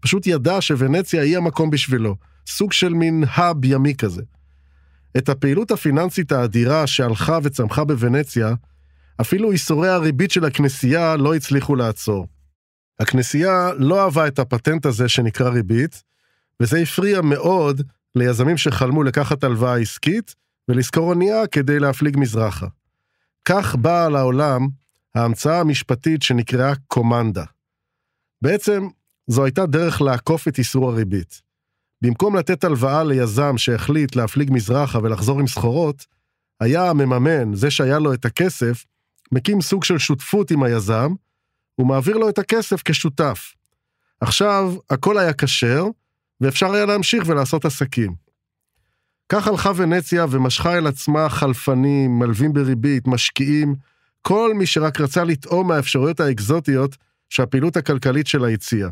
פשוט 0.00 0.26
ידע 0.26 0.56
שוונציה 0.60 1.22
היא 1.22 1.36
המקום 1.36 1.70
בשבילו, 1.70 2.16
סוג 2.46 2.72
של 2.72 2.94
מין 2.94 3.24
האב 3.28 3.64
ימי 3.64 3.94
כזה. 3.94 4.22
את 5.16 5.28
הפעילות 5.28 5.70
הפיננסית 5.70 6.32
האדירה 6.32 6.86
שהלכה 6.86 7.38
וצמחה 7.42 7.84
בוונציה, 7.84 8.54
אפילו 9.20 9.52
ייסורי 9.52 9.88
הריבית 9.88 10.30
של 10.30 10.44
הכנסייה 10.44 11.16
לא 11.16 11.34
הצליחו 11.34 11.76
לעצור. 11.76 12.26
הכנסייה 13.00 13.70
לא 13.76 14.04
אהבה 14.04 14.26
את 14.26 14.38
הפטנט 14.38 14.86
הזה 14.86 15.08
שנקרא 15.08 15.48
ריבית, 15.48 16.02
וזה 16.60 16.78
הפריע 16.78 17.20
מאוד 17.20 17.82
ליזמים 18.14 18.56
שחלמו 18.56 19.02
לקחת 19.02 19.44
הלוואה 19.44 19.76
עסקית 19.76 20.34
ולשכור 20.68 21.08
אונייה 21.08 21.46
כדי 21.46 21.78
להפליג 21.78 22.16
מזרחה. 22.18 22.66
כך 23.44 23.74
באה 23.74 24.08
לעולם 24.08 24.68
ההמצאה 25.14 25.60
המשפטית 25.60 26.22
שנקראה 26.22 26.72
קומנדה. 26.86 27.44
בעצם 28.42 28.88
זו 29.26 29.44
הייתה 29.44 29.66
דרך 29.66 30.00
לעקוף 30.00 30.48
את 30.48 30.58
איסור 30.58 30.90
הריבית. 30.90 31.42
במקום 32.02 32.36
לתת 32.36 32.64
הלוואה 32.64 33.04
ליזם 33.04 33.58
שהחליט 33.58 34.16
להפליג 34.16 34.50
מזרחה 34.52 34.98
ולחזור 34.98 35.40
עם 35.40 35.46
סחורות, 35.46 36.06
היה 36.60 36.90
המממן, 36.90 37.54
זה 37.54 37.70
שהיה 37.70 37.98
לו 37.98 38.14
את 38.14 38.24
הכסף, 38.24 38.84
מקים 39.32 39.60
סוג 39.60 39.84
של 39.84 39.98
שותפות 39.98 40.50
עם 40.50 40.62
היזם, 40.62 41.14
ומעביר 41.78 42.16
לו 42.16 42.28
את 42.28 42.38
הכסף 42.38 42.82
כשותף. 42.84 43.54
עכשיו, 44.20 44.74
הכל 44.90 45.18
היה 45.18 45.32
כשר, 45.32 45.84
ואפשר 46.40 46.72
היה 46.72 46.86
להמשיך 46.86 47.24
ולעשות 47.26 47.64
עסקים. 47.64 48.14
כך 49.28 49.46
הלכה 49.46 49.72
ונציה 49.76 50.26
ומשכה 50.30 50.78
אל 50.78 50.86
עצמה 50.86 51.28
חלפנים, 51.28 52.18
מלווים 52.18 52.52
בריבית, 52.52 53.06
משקיעים, 53.06 53.74
כל 54.22 54.54
מי 54.54 54.66
שרק 54.66 55.00
רצה 55.00 55.24
לטעום 55.24 55.68
מהאפשרויות 55.68 56.20
האקזוטיות 56.20 56.96
שהפעילות 57.28 57.76
הכלכלית 57.76 58.26
שלה 58.26 58.48
הציעה. 58.48 58.90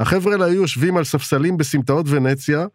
החבר'ה 0.00 0.32
האלה 0.32 0.44
היו 0.44 0.54
יושבים 0.54 0.96
על 0.96 1.04
ספסלים 1.04 1.56
בסמטאות 1.56 2.06
ונציה, 2.08 2.66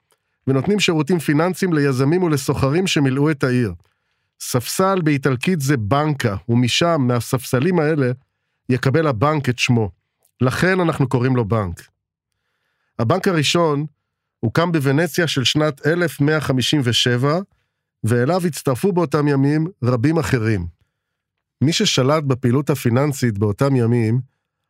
ונותנים 0.48 0.79
שירותים 0.79 1.19
פיננסיים 1.19 1.74
ליזמים 1.74 2.24
ולסוחרים 2.24 2.88
שמילאו 2.88 3.31
את 3.31 3.43
העיר. 3.43 3.74
ספסל 4.39 5.01
באיטלקית 5.01 5.62
זה 5.62 5.77
בנקה, 5.77 6.36
ומשם, 6.50 7.01
מהספסלים 7.07 7.79
האלה, 7.79 8.12
יקבל 8.69 9.07
הבנק 9.07 9.50
את 9.50 9.60
שמו. 9.60 9.91
לכן 10.41 10.79
אנחנו 10.79 11.10
קוראים 11.10 11.36
לו 11.36 11.45
בנק. 11.45 11.93
הבנק 13.00 13.28
הראשון 13.28 13.86
הוקם 14.40 14.72
בוונציה 14.72 15.28
של 15.28 15.44
שנת 15.44 15.88
1157, 15.88 17.40
ואליו 18.04 18.46
הצטרפו 18.46 18.92
באותם 18.92 19.28
ימים 19.28 19.68
רבים 19.84 20.18
אחרים. 20.18 20.68
מי 21.64 21.74
ששלט 21.74 22.24
בפעילות 22.24 22.70
הפיננסית 22.70 23.38
באותם 23.38 23.76
ימים, 23.76 24.20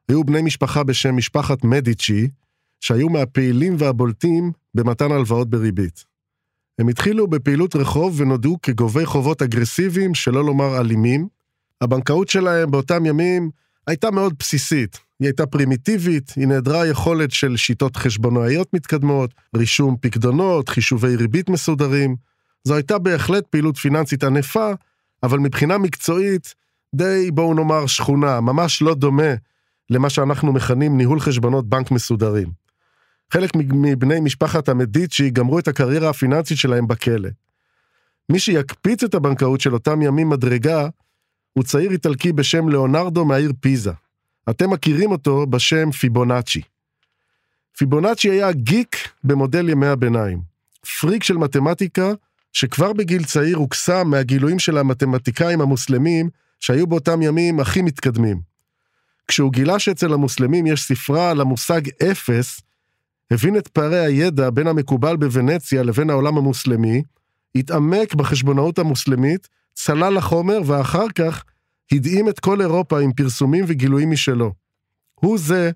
היו 0.10 0.24
בני 0.24 0.42
משפחה 0.42 0.84
בשם 0.84 1.18
משפחת 1.18 1.64
מדיצ'י, 1.64 2.28
שהיו 2.80 3.10
מהפעילים 3.10 3.76
והבולטים 3.80 4.52
במתן 4.74 5.12
הלוואות 5.12 5.50
בריבית. 5.50 6.06
הם 6.80 6.88
התחילו 6.88 7.28
בפעילות 7.28 7.76
רחוב 7.76 8.22
ונודעו 8.22 8.58
כגובי 8.62 9.06
חובות 9.06 9.42
אגרסיביים, 9.42 10.16
שלא 10.16 10.46
לומר 10.46 10.80
אלימים. 10.80 11.28
הבנקאות 11.82 12.30
שלהם 12.30 12.72
באותם 12.72 13.06
ימים 13.06 13.50
הייתה 13.88 14.12
מאוד 14.12 14.34
בסיסית, 14.40 15.00
היא 15.24 15.28
הייתה 15.28 15.46
פרימיטיבית, 15.46 16.34
היא 16.36 16.48
נעדרה 16.48 16.88
יכולת 16.88 17.32
של 17.32 17.58
שיטות 17.58 17.96
חשבונאיות 17.96 18.74
מתקדמות, 18.74 19.34
רישום 19.56 19.96
פקדונות, 20.02 20.70
חישובי 20.70 21.16
ריבית 21.16 21.50
מסודרים. 21.50 22.16
זו 22.64 22.76
הייתה 22.76 22.98
בהחלט 22.98 23.48
פעילות 23.48 23.78
פיננסית 23.78 24.24
ענפה, 24.24 24.72
אבל 25.24 25.40
מבחינה 25.40 25.78
מקצועית, 25.78 26.54
די, 26.96 27.30
בואו 27.34 27.54
נאמר, 27.54 27.88
שכונה, 27.88 28.42
ממש 28.42 28.82
לא 28.82 28.96
דומה 28.96 29.34
למה 29.90 30.10
שאנחנו 30.10 30.54
מכנים 30.54 30.98
ניהול 30.98 31.20
חשבונות 31.20 31.70
בנק 31.70 31.92
מסודרים. 31.92 32.48
חלק 33.34 33.50
מבני 33.56 34.20
משפחת 34.20 34.70
המדיצ'י 34.70 35.30
גמרו 35.30 35.60
את 35.60 35.68
הקריירה 35.68 36.10
הפיננסית 36.10 36.58
שלהם 36.58 36.88
בכלא. 36.88 37.30
מי 38.32 38.40
שיקפיץ 38.40 39.04
את 39.04 39.14
הבנקאות 39.14 39.62
של 39.62 39.74
אותם 39.74 40.02
ימים 40.02 40.30
מדרגה, 40.30 40.88
הוא 41.54 41.64
צעיר 41.64 41.92
איטלקי 41.92 42.34
בשם 42.34 42.70
ליאונרדו 42.70 43.26
מהעיר 43.26 43.52
פיזה. 43.60 43.92
אתם 44.50 44.70
מכירים 44.70 45.12
אותו 45.12 45.46
בשם 45.46 45.92
פיבונאצ'י. 45.92 46.62
פיבונאצ'י 47.78 48.30
היה 48.30 48.52
גיק 48.52 48.96
במודל 49.24 49.70
ימי 49.70 49.88
הביניים. 49.88 50.42
פריק 51.00 51.24
של 51.24 51.38
מתמטיקה, 51.38 52.12
שכבר 52.54 52.94
בגיל 52.94 53.24
צעיר 53.24 53.58
הוקסם 53.58 54.08
מהגילויים 54.08 54.60
של 54.60 54.78
המתמטיקאים 54.78 55.62
המוסלמים, 55.62 56.30
שהיו 56.60 56.88
באותם 56.88 57.22
ימים 57.22 57.60
הכי 57.60 57.82
מתקדמים. 57.82 58.42
כשהוא 59.28 59.52
גילה 59.52 59.80
שאצל 59.80 60.14
המוסלמים 60.14 60.68
יש 60.68 60.84
ספרה 60.84 61.32
על 61.32 61.42
המושג 61.42 61.82
אפס, 62.12 62.62
הבין 63.32 63.58
את 63.58 63.68
פערי 63.68 64.00
הידע 64.00 64.50
בין 64.50 64.68
המקובל 64.68 65.16
בוונציה 65.16 65.84
לבין 65.84 66.10
העולם 66.10 66.38
המוסלמי, 66.38 67.04
התעמק 67.56 68.14
בחשבונאות 68.14 68.80
המוסלמית, 68.80 69.48
צלל 69.74 70.18
לחומר 70.18 70.60
ואחר 70.66 71.10
כך 71.16 71.44
הדהים 71.94 72.30
את 72.30 72.40
כל 72.40 72.62
אירופה 72.62 73.00
עם 73.00 73.14
פרסומים 73.14 73.66
וגילויים 73.68 74.12
משלו. 74.12 74.54
הוא 75.16 75.38
זה 75.38 75.72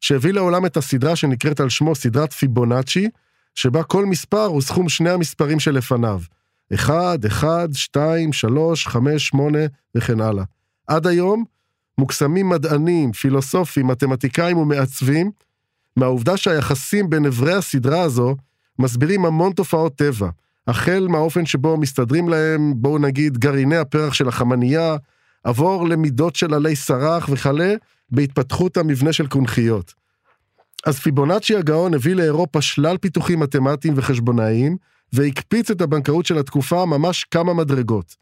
שהביא 0.00 0.32
לעולם 0.32 0.66
את 0.66 0.76
הסדרה 0.76 1.16
שנקראת 1.16 1.60
על 1.60 1.68
שמו 1.68 1.94
סדרת 1.94 2.32
פיבונאצ'י, 2.32 3.08
שבה 3.54 3.82
כל 3.82 4.06
מספר 4.06 4.44
הוא 4.44 4.62
סכום 4.62 4.88
שני 4.88 5.10
המספרים 5.10 5.60
שלפניו. 5.60 6.20
1, 6.74 7.26
1, 7.26 7.68
2, 7.72 8.32
3, 8.32 8.86
5, 8.86 9.26
8 9.28 9.58
וכן 9.94 10.20
הלאה. 10.20 10.44
עד 10.86 11.06
היום 11.06 11.44
מוקסמים 11.98 12.48
מדענים, 12.48 13.12
פילוסופים, 13.12 13.86
מתמטיקאים 13.86 14.56
ומעצבים, 14.58 15.30
מהעובדה 15.96 16.36
שהיחסים 16.36 17.10
בין 17.10 17.26
אברי 17.26 17.52
הסדרה 17.52 18.00
הזו 18.00 18.36
מסבירים 18.78 19.24
המון 19.24 19.52
תופעות 19.52 19.94
טבע, 19.94 20.28
החל 20.66 21.06
מהאופן 21.08 21.46
שבו 21.46 21.76
מסתדרים 21.76 22.28
להם, 22.28 22.72
בואו 22.76 22.98
נגיד, 22.98 23.38
גרעיני 23.38 23.76
הפרח 23.76 24.14
של 24.14 24.28
החמנייה, 24.28 24.96
עבור 25.44 25.88
למידות 25.88 26.36
של 26.36 26.54
עלי 26.54 26.76
סרח 26.76 27.28
וכלה 27.32 27.74
בהתפתחות 28.10 28.76
המבנה 28.76 29.12
של 29.12 29.26
קונכיות. 29.26 29.94
אז 30.86 30.98
פיבונאצ'י 30.98 31.56
הגאון 31.56 31.94
הביא 31.94 32.14
לאירופה 32.14 32.60
שלל 32.60 32.98
פיתוחים 32.98 33.40
מתמטיים 33.40 33.94
וחשבונאיים, 33.96 34.76
והקפיץ 35.12 35.70
את 35.70 35.80
הבנקאות 35.80 36.26
של 36.26 36.38
התקופה 36.38 36.86
ממש 36.86 37.24
כמה 37.24 37.54
מדרגות. 37.54 38.16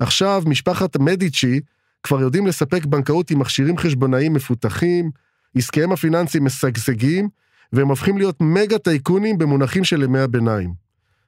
עכשיו, 0.00 0.42
משפחת 0.46 0.96
מדיצ'י 0.96 1.60
כבר 2.02 2.20
יודעים 2.20 2.46
לספק 2.46 2.84
בנקאות 2.84 3.30
עם 3.30 3.38
מכשירים 3.38 3.78
חשבונאיים 3.78 4.32
מפותחים, 4.32 5.10
עסקיהם 5.54 5.92
הפיננסיים 5.92 6.44
משגשגים, 6.44 7.28
והם 7.72 7.88
הופכים 7.88 8.18
להיות 8.18 8.36
מגה 8.40 8.78
טייקונים 8.78 9.38
במונחים 9.38 9.84
של 9.84 10.02
ימי 10.02 10.18
הביניים. 10.18 10.74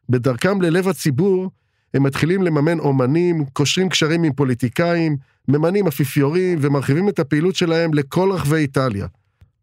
בדרכם 0.09 0.63
ללב 0.63 0.89
הציבור, 0.89 1.51
הם 1.95 2.03
מתחילים 2.03 2.43
לממן 2.43 2.79
אומנים, 2.79 3.45
קושרים 3.53 3.89
קשרים 3.89 4.23
עם 4.23 4.33
פוליטיקאים, 4.33 5.17
ממנים 5.49 5.87
אפיפיורים 5.87 6.59
ומרחיבים 6.61 7.09
את 7.09 7.19
הפעילות 7.19 7.57
שלהם 7.57 7.95
לכל 7.95 8.33
רחבי 8.33 8.57
איטליה. 8.57 9.07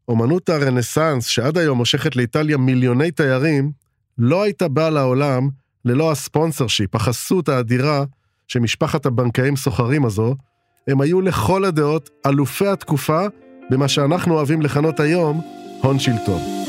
אומנות 0.08 0.50
הרנסאנס, 0.50 1.26
שעד 1.26 1.58
היום 1.58 1.78
מושכת 1.78 2.16
לאיטליה 2.16 2.58
מיליוני 2.58 3.12
תיירים, 3.12 3.72
לא 4.18 4.44
הייתה 4.44 4.68
באה 4.68 4.90
לעולם 4.90 5.50
ללא 5.86 6.12
הספונסר 6.12 6.68
שיפ, 6.68 6.96
החסות 6.96 7.50
האדירה 7.50 8.04
שמשפחת 8.48 9.06
הבנקאים 9.06 9.56
סוחרים 9.56 10.06
הזו, 10.06 10.36
הם 10.88 11.02
היו 11.02 11.22
לכל 11.22 11.66
הדעות 11.66 12.10
אלופי 12.26 12.68
התקופה 12.68 13.26
במה 13.70 13.88
שאנחנו 13.88 14.36
אוהבים 14.36 14.62
לכנות 14.62 15.00
היום 15.00 15.42
הון 15.82 16.00
שלטון. 16.00 16.67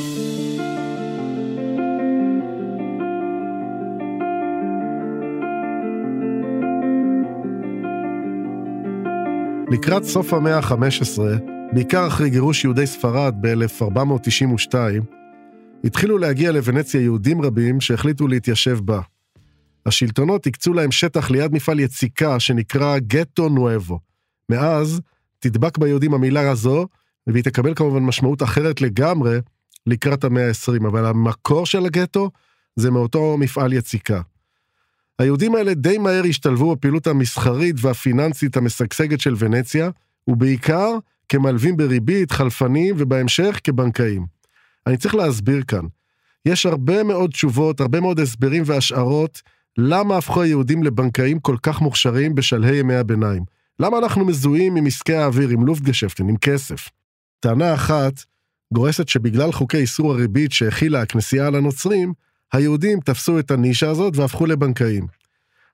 לקראת 9.71 10.05
סוף 10.05 10.33
המאה 10.33 10.59
ה-15, 10.59 11.21
בעיקר 11.73 12.07
אחרי 12.07 12.31
גירוש 12.31 12.65
יהודי 12.65 12.87
ספרד 12.87 13.35
ב-1492, 13.41 14.75
התחילו 15.85 16.19
להגיע 16.19 16.53
לוונציה 16.53 17.01
יהודים 17.01 17.43
רבים 17.43 17.81
שהחליטו 17.81 18.29
להתיישב 18.29 18.79
בה. 18.85 19.01
השלטונות 19.87 20.47
הקצו 20.47 20.73
להם 20.73 20.91
שטח 20.93 21.31
ליד 21.31 21.53
מפעל 21.53 21.81
יציקה 21.81 22.41
שנקרא 22.41 22.99
גטו 22.99 23.49
נואבו. 23.49 23.99
מאז 24.49 25.01
תדבק 25.39 25.79
ביהודים 25.79 26.15
המילה 26.15 26.51
הזו, 26.51 26.87
והיא 27.27 27.45
תקבל 27.45 27.75
כמובן 27.75 28.03
משמעות 28.03 28.43
אחרת 28.43 28.81
לגמרי 28.81 29.39
לקראת 29.87 30.25
המאה 30.25 30.49
ה-20, 30.49 30.89
אבל 30.89 31.07
המקור 31.07 31.67
של 31.67 31.87
הגטו 31.87 32.31
זה 32.77 32.91
מאותו 32.91 33.37
מפעל 33.39 33.73
יציקה. 33.73 34.21
היהודים 35.19 35.55
האלה 35.55 35.75
די 35.75 35.99
מהר 35.99 36.25
השתלבו 36.29 36.77
בפעילות 36.77 37.07
המסחרית 37.07 37.77
והפיננסית 37.81 38.57
המשגשגת 38.57 39.21
של 39.21 39.35
ונציה, 39.39 39.91
ובעיקר 40.29 40.91
כמלווים 41.29 41.77
בריבית, 41.77 42.31
חלפנים, 42.33 42.95
ובהמשך 42.99 43.61
כבנקאים. 43.65 44.27
אני 44.87 44.97
צריך 44.97 45.15
להסביר 45.15 45.63
כאן. 45.63 45.85
יש 46.47 46.67
הרבה 46.67 47.03
מאוד 47.03 47.31
תשובות, 47.31 47.81
הרבה 47.81 48.01
מאוד 48.01 48.21
הסברים 48.21 48.63
והשערות 48.67 49.43
למה 49.79 50.17
הפכו 50.17 50.43
היהודים 50.43 50.83
לבנקאים 50.83 51.41
כל 51.41 51.57
כך 51.63 51.81
מוכשרים 51.81 52.35
בשלהי 52.35 52.77
ימי 52.77 52.95
הביניים. 52.95 53.43
למה 53.81 53.99
אנחנו 53.99 54.25
מזוהים 54.25 54.77
עם 54.77 54.87
עסקי 54.87 55.15
האוויר, 55.15 55.49
עם 55.49 55.67
לופטגשפטן, 55.67 56.29
עם 56.29 56.37
כסף? 56.37 56.89
טענה 57.41 57.75
אחת 57.75 58.25
גורסת 58.75 59.09
שבגלל 59.09 59.53
חוקי 59.53 59.77
איסור 59.77 60.13
הריבית 60.13 60.53
שהכילה 60.53 61.03
הכנסייה 61.03 61.47
על 61.47 61.55
הנוצרים, 61.55 62.13
היהודים 62.53 63.01
תפסו 63.01 63.39
את 63.39 63.51
הנישה 63.51 63.91
הזאת 63.91 64.17
והפכו 64.17 64.47
לבנקאים. 64.47 65.07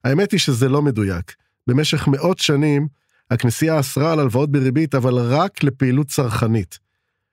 האמת 0.05 0.33
היא 0.33 0.41
שזה 0.41 0.69
לא 0.69 0.83
מדויק. 0.83 1.35
במשך 1.67 2.09
מאות 2.09 2.39
שנים, 2.39 2.89
הכנסייה 3.31 3.81
אסרה 3.81 4.13
על 4.13 4.21
הלוואות 4.21 4.53
בריבית, 4.53 4.95
אבל 4.95 5.15
רק 5.15 5.63
לפעילות 5.63 6.07
צרכנית. 6.07 6.79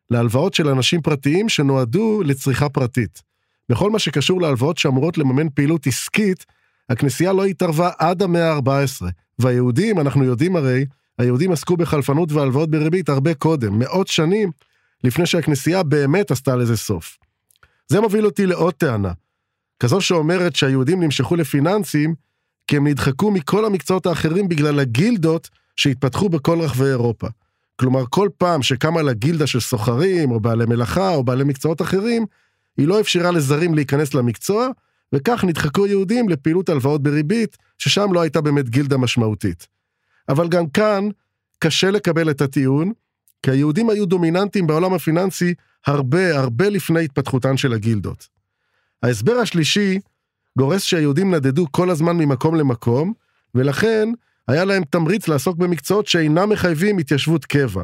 להלוואות 0.09 0.53
של 0.53 0.67
אנשים 0.67 1.01
פרטיים 1.01 1.49
שנועדו 1.49 2.21
לצריכה 2.25 2.69
פרטית. 2.69 3.21
בכל 3.69 3.91
מה 3.91 3.99
שקשור 3.99 4.41
להלוואות 4.41 4.77
שאמורות 4.77 5.17
לממן 5.17 5.49
פעילות 5.49 5.87
עסקית, 5.87 6.45
הכנסייה 6.89 7.33
לא 7.33 7.45
התערבה 7.45 7.89
עד 7.97 8.21
המאה 8.21 8.53
ה-14, 8.53 9.05
והיהודים, 9.39 9.99
אנחנו 9.99 10.23
יודעים 10.23 10.55
הרי, 10.55 10.85
היהודים 11.17 11.51
עסקו 11.51 11.77
בחלפנות 11.77 12.31
והלוואות 12.31 12.69
בריבית 12.69 13.09
הרבה 13.09 13.33
קודם, 13.33 13.79
מאות 13.79 14.07
שנים 14.07 14.51
לפני 15.03 15.25
שהכנסייה 15.25 15.83
באמת 15.83 16.31
עשתה 16.31 16.55
לזה 16.55 16.77
סוף. 16.77 17.17
זה 17.87 18.01
מוביל 18.01 18.25
אותי 18.25 18.45
לעוד 18.45 18.73
טענה, 18.73 19.11
כזו 19.81 20.01
שאומרת 20.01 20.55
שהיהודים 20.55 21.03
נמשכו 21.03 21.35
לפיננסים 21.35 22.15
כי 22.67 22.77
הם 22.77 22.87
נדחקו 22.87 23.31
מכל 23.31 23.65
המקצועות 23.65 24.05
האחרים 24.05 24.49
בגלל 24.49 24.79
הגילדות 24.79 25.49
שהתפתחו 25.75 26.29
בכל 26.29 26.61
רחבי 26.61 26.85
אירופה. 26.85 27.27
כלומר, 27.75 28.03
כל 28.09 28.29
פעם 28.37 28.63
שקמה 28.63 29.01
לה 29.01 29.13
גילדה 29.13 29.47
של 29.47 29.59
סוחרים, 29.59 30.31
או 30.31 30.39
בעלי 30.39 30.65
מלאכה, 30.65 31.09
או 31.09 31.23
בעלי 31.23 31.43
מקצועות 31.43 31.81
אחרים, 31.81 32.25
היא 32.77 32.87
לא 32.87 32.99
אפשרה 32.99 33.31
לזרים 33.31 33.75
להיכנס 33.75 34.13
למקצוע, 34.13 34.67
וכך 35.15 35.43
נדחקו 35.43 35.87
יהודים 35.87 36.29
לפעילות 36.29 36.69
הלוואות 36.69 37.03
בריבית, 37.03 37.57
ששם 37.77 38.13
לא 38.13 38.21
הייתה 38.21 38.41
באמת 38.41 38.69
גילדה 38.69 38.97
משמעותית. 38.97 39.67
אבל 40.29 40.47
גם 40.47 40.67
כאן 40.67 41.09
קשה 41.59 41.91
לקבל 41.91 42.29
את 42.29 42.41
הטיעון, 42.41 42.91
כי 43.43 43.51
היהודים 43.51 43.89
היו 43.89 44.05
דומיננטיים 44.05 44.67
בעולם 44.67 44.93
הפיננסי 44.93 45.53
הרבה 45.85 46.39
הרבה 46.39 46.69
לפני 46.69 47.03
התפתחותן 47.03 47.57
של 47.57 47.73
הגילדות. 47.73 48.40
ההסבר 49.03 49.33
השלישי 49.33 49.99
גורס 50.57 50.83
שהיהודים 50.83 51.35
נדדו 51.35 51.65
כל 51.71 51.89
הזמן 51.89 52.17
ממקום 52.17 52.55
למקום, 52.55 53.13
ולכן 53.55 54.09
היה 54.47 54.65
להם 54.65 54.83
תמריץ 54.83 55.27
לעסוק 55.27 55.57
במקצועות 55.57 56.07
שאינם 56.07 56.49
מחייבים 56.49 56.97
התיישבות 56.97 57.45
קבע. 57.45 57.83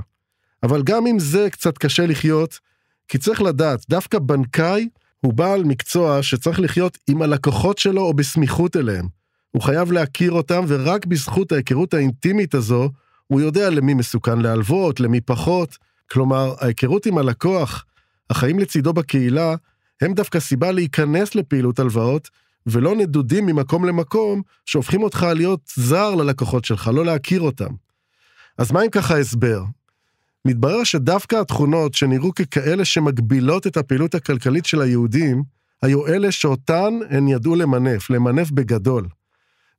אבל 0.63 0.83
גם 0.83 1.05
עם 1.05 1.19
זה 1.19 1.49
קצת 1.51 1.77
קשה 1.77 2.05
לחיות, 2.05 2.59
כי 3.07 3.17
צריך 3.17 3.41
לדעת, 3.41 3.85
דווקא 3.89 4.19
בנקאי 4.19 4.89
הוא 5.21 5.33
בעל 5.33 5.63
מקצוע 5.63 6.23
שצריך 6.23 6.59
לחיות 6.59 6.97
עם 7.07 7.21
הלקוחות 7.21 7.77
שלו 7.77 8.01
או 8.01 8.13
בסמיכות 8.13 8.75
אליהם. 8.75 9.07
הוא 9.51 9.61
חייב 9.61 9.91
להכיר 9.91 10.31
אותם, 10.31 10.63
ורק 10.67 11.05
בזכות 11.05 11.51
ההיכרות 11.51 11.93
האינטימית 11.93 12.55
הזו, 12.55 12.89
הוא 13.27 13.41
יודע 13.41 13.69
למי 13.69 13.93
מסוכן 13.93 14.39
להלוות, 14.39 14.99
למי 14.99 15.21
פחות. 15.21 15.77
כלומר, 16.11 16.53
ההיכרות 16.59 17.05
עם 17.05 17.17
הלקוח, 17.17 17.85
החיים 18.29 18.59
לצידו 18.59 18.93
בקהילה, 18.93 19.55
הם 20.01 20.13
דווקא 20.13 20.39
סיבה 20.39 20.71
להיכנס 20.71 21.35
לפעילות 21.35 21.79
הלוואות, 21.79 22.29
ולא 22.67 22.95
נדודים 22.95 23.45
ממקום 23.45 23.85
למקום, 23.85 24.41
שהופכים 24.65 25.03
אותך 25.03 25.27
להיות 25.35 25.71
זר 25.75 26.15
ללקוחות 26.15 26.65
שלך, 26.65 26.91
לא 26.93 27.05
להכיר 27.05 27.41
אותם. 27.41 27.69
אז 28.57 28.71
מה 28.71 28.83
אם 28.83 28.89
ככה 28.89 29.17
הסבר? 29.17 29.63
מתברר 30.45 30.83
שדווקא 30.83 31.35
התכונות 31.35 31.93
שנראו 31.93 32.33
ככאלה 32.33 32.85
שמגבילות 32.85 33.67
את 33.67 33.77
הפעילות 33.77 34.15
הכלכלית 34.15 34.65
של 34.65 34.81
היהודים, 34.81 35.43
היו 35.81 36.07
אלה 36.07 36.31
שאותן 36.31 36.93
הן 37.09 37.27
ידעו 37.27 37.55
למנף, 37.55 38.09
למנף 38.09 38.51
בגדול. 38.51 39.07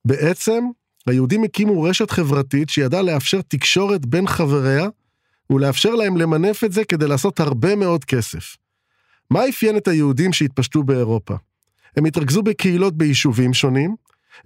בעצם, 0.05 0.65
היהודים 1.07 1.45
הקימו 1.45 1.83
רשת 1.83 2.11
חברתית 2.11 2.69
שידעה 2.69 3.03
לאפשר 3.03 3.41
תקשורת 3.49 4.07
בין 4.07 4.27
חבריה, 4.27 4.89
ולאפשר 5.51 5.95
להם 5.95 6.17
למנף 6.17 6.65
את 6.65 6.73
זה 6.73 6.85
כדי 6.85 7.07
לעשות 7.09 7.41
הרבה 7.41 7.77
מאוד 7.77 8.05
כסף. 8.05 8.57
מה 9.31 9.49
אפיין 9.49 9.77
את 9.77 9.89
היהודים 9.89 10.33
שהתפשטו 10.33 10.83
באירופה? 10.83 11.35
הם 11.97 12.05
התרכזו 12.05 12.43
בקהילות 12.43 12.97
ביישובים 12.97 13.55
שונים, 13.55 13.97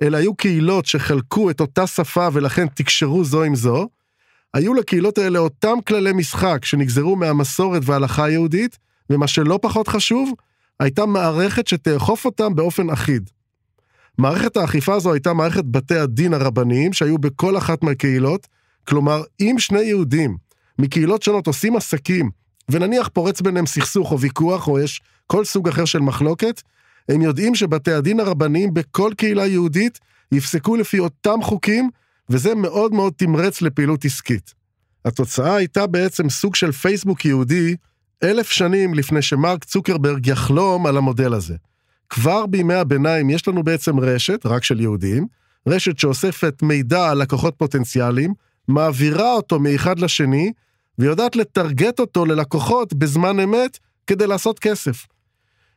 אלה 0.03 0.19
היו 0.19 0.35
קהילות 0.35 0.87
שחלקו 0.87 1.51
את 1.51 1.61
אותה 1.61 1.87
שפה 1.87 2.29
ולכן 2.33 2.67
תקשרו 2.69 3.25
זו 3.25 3.43
עם 3.43 3.55
זו, 3.55 3.89
היו 4.55 4.75
לקהילות 4.75 5.19
האלה 5.19 5.39
אותם 5.39 5.75
כללי 5.87 6.13
משחק 6.13 6.65
שנגזרו 6.65 7.17
מהמסורת 7.17 7.83
וההלכה 7.85 8.25
היהודית, 8.25 8.79
ומה 9.11 9.27
שלא 9.27 9.59
פחות 9.63 9.89
חשוב, 9.89 10.33
הייתה 10.81 11.07
מערכת 11.07 11.67
שתאכוף 11.67 12.25
אותם 12.25 12.55
באופן 12.55 12.91
אחיד. 12.91 13.31
מערכת 14.19 14.57
האכיפה 14.57 14.95
הזו 14.95 15.13
הייתה 15.13 15.33
מערכת 15.33 15.65
בתי 15.65 15.99
הדין 15.99 16.35
הרבניים 16.35 16.93
שהיו 16.93 17.19
בכל 17.19 17.57
אחת 17.57 17.83
מהקהילות, 17.83 18.47
כלומר, 18.89 19.23
אם 19.41 19.57
שני 19.59 19.81
יהודים 19.81 20.37
מקהילות 20.79 21.23
שונות 21.23 21.47
עושים 21.47 21.77
עסקים, 21.77 22.31
ונניח 22.71 23.09
פורץ 23.09 23.41
ביניהם 23.41 23.67
סכסוך 23.67 24.13
או 24.13 24.21
ויכוח, 24.21 24.69
או 24.69 24.81
יש 24.81 25.01
כל 25.27 25.45
סוג 25.45 25.69
אחר 25.69 25.85
של 25.85 25.99
מחלוקת, 25.99 26.63
הם 27.09 27.23
יודעים 27.23 27.55
שבתי 27.55 27.93
הדין 27.93 28.21
הרבניים 28.21 28.75
בכל 28.75 29.13
קהילה 29.17 29.47
יהודית 29.47 29.99
יפסקו 30.33 30.77
לפי 30.77 30.99
אותם 30.99 31.43
חוקים, 31.43 31.91
וזה 32.31 32.55
מאוד 32.55 32.93
מאוד 32.93 33.13
תמרץ 33.17 33.63
לפעילות 33.63 34.05
עסקית. 34.05 34.55
התוצאה 35.05 35.57
הייתה 35.57 35.87
בעצם 35.87 36.31
סוג 36.31 36.55
של 36.55 36.73
פייסבוק 36.73 37.25
יהודי 37.25 37.77
אלף 38.23 38.51
שנים 38.51 38.95
לפני 38.95 39.23
שמרק 39.23 39.65
צוקרברג 39.65 40.27
יחלום 40.27 40.87
על 40.87 40.97
המודל 40.97 41.35
הזה. 41.35 41.55
כבר 42.11 42.47
בימי 42.47 42.75
הביניים 42.75 43.31
יש 43.31 43.49
לנו 43.49 43.63
בעצם 43.63 44.01
רשת, 44.01 44.47
רק 44.47 44.65
של 44.65 44.81
יהודים, 44.81 45.27
רשת 45.67 45.99
שאוספת 45.99 46.63
מידע 46.63 47.11
על 47.11 47.23
לקוחות 47.23 47.55
פוטנציאליים, 47.57 48.35
מעבירה 48.69 49.33
אותו 49.33 49.61
מאחד 49.61 49.99
לשני, 49.99 50.53
ויודעת 50.99 51.37
לטרגט 51.37 52.01
אותו 52.01 52.25
ללקוחות 52.25 52.93
בזמן 52.95 53.41
אמת 53.41 53.79
כדי 54.07 54.27
לעשות 54.27 54.59
כסף. 54.59 55.07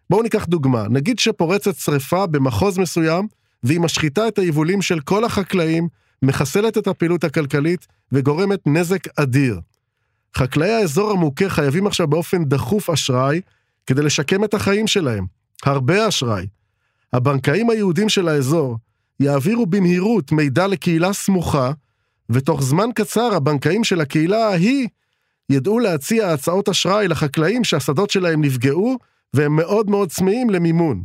בואו 0.09 0.23
ניקח 0.23 0.45
דוגמה, 0.45 0.83
נגיד 0.89 1.19
שפורצת 1.19 1.75
שרפה 1.75 2.25
במחוז 2.25 2.77
מסוים, 2.77 3.27
והיא 3.63 3.79
משחיתה 3.79 4.27
את 4.27 4.39
היבולים 4.39 4.81
של 4.81 4.99
כל 4.99 5.25
החקלאים, 5.25 5.87
מחסלת 6.21 6.77
את 6.77 6.87
הפעילות 6.87 7.23
הכלכלית 7.23 7.87
וגורמת 8.11 8.59
נזק 8.67 9.19
אדיר. 9.19 9.59
חקלאי 10.37 10.71
האזור 10.71 11.11
המוכה 11.11 11.49
חייבים 11.49 11.87
עכשיו 11.87 12.07
באופן 12.07 12.45
דחוף 12.45 12.89
אשראי 12.89 13.41
כדי 13.87 14.01
לשקם 14.01 14.43
את 14.43 14.53
החיים 14.53 14.87
שלהם. 14.87 15.25
הרבה 15.63 16.07
אשראי. 16.07 16.47
הבנקאים 17.13 17.69
היהודים 17.69 18.09
של 18.09 18.27
האזור 18.27 18.77
יעבירו 19.19 19.65
במהירות 19.65 20.31
מידע 20.31 20.67
לקהילה 20.67 21.13
סמוכה, 21.13 21.71
ותוך 22.29 22.63
זמן 22.63 22.89
קצר 22.95 23.35
הבנקאים 23.35 23.83
של 23.83 24.01
הקהילה 24.01 24.47
ההיא 24.47 24.87
ידעו 25.49 25.79
להציע 25.79 26.29
הצעות 26.31 26.69
אשראי 26.69 27.07
לחקלאים 27.07 27.63
שהשדות 27.63 28.09
שלהם 28.09 28.43
נפגעו 28.43 28.97
והם 29.33 29.55
מאוד 29.55 29.89
מאוד 29.89 30.11
צמאים 30.11 30.49
למימון. 30.49 31.03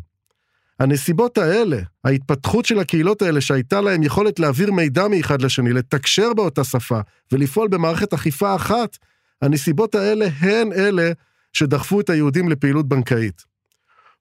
הנסיבות 0.80 1.38
האלה, 1.38 1.78
ההתפתחות 2.04 2.64
של 2.64 2.78
הקהילות 2.78 3.22
האלה 3.22 3.40
שהייתה 3.40 3.80
להם 3.80 4.02
יכולת 4.02 4.38
להעביר 4.38 4.72
מידע 4.72 5.08
מאחד 5.08 5.42
לשני, 5.42 5.72
לתקשר 5.72 6.34
באותה 6.34 6.64
שפה 6.64 7.00
ולפעול 7.32 7.68
במערכת 7.68 8.14
אכיפה 8.14 8.54
אחת, 8.54 8.96
הנסיבות 9.42 9.94
האלה 9.94 10.26
הן 10.40 10.72
אלה 10.72 11.12
שדחפו 11.52 12.00
את 12.00 12.10
היהודים 12.10 12.48
לפעילות 12.48 12.88
בנקאית. 12.88 13.42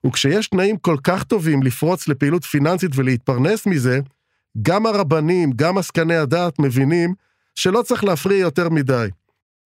וכשיש 0.06 0.48
תנאים 0.48 0.76
כל 0.76 0.96
כך 1.04 1.24
טובים 1.24 1.62
לפרוץ 1.62 2.08
לפעילות 2.08 2.44
פיננסית 2.44 2.90
ולהתפרנס 2.94 3.66
מזה, 3.66 4.00
גם 4.62 4.86
הרבנים, 4.86 5.50
גם 5.56 5.78
עסקני 5.78 6.16
הדעת 6.16 6.58
מבינים 6.58 7.14
שלא 7.54 7.82
צריך 7.82 8.04
להפריע 8.04 8.38
יותר 8.38 8.68
מדי. 8.68 9.08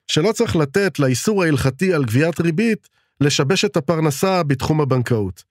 שלא 0.07 0.33
צריך 0.33 0.57
לתת 0.57 0.99
לאיסור 0.99 1.43
ההלכתי 1.43 1.95
על 1.95 2.05
גביית 2.05 2.41
ריבית 2.41 2.89
לשבש 3.21 3.65
את 3.65 3.77
הפרנסה 3.77 4.43
בתחום 4.43 4.81
הבנקאות. 4.81 5.45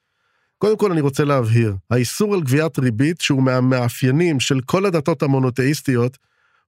קודם 0.58 0.78
כל 0.78 0.92
אני 0.92 1.02
רוצה 1.02 1.24
להבהיר, 1.24 1.76
האיסור 1.92 2.34
על 2.34 2.42
גביית 2.42 2.80
ריבית, 2.80 3.22
שהוא 3.22 3.44
מהמאפיינים 3.44 4.40
של 4.40 4.62
כל 4.66 4.86
הדתות 4.86 5.24
המונותאיסטיות, 5.24 6.18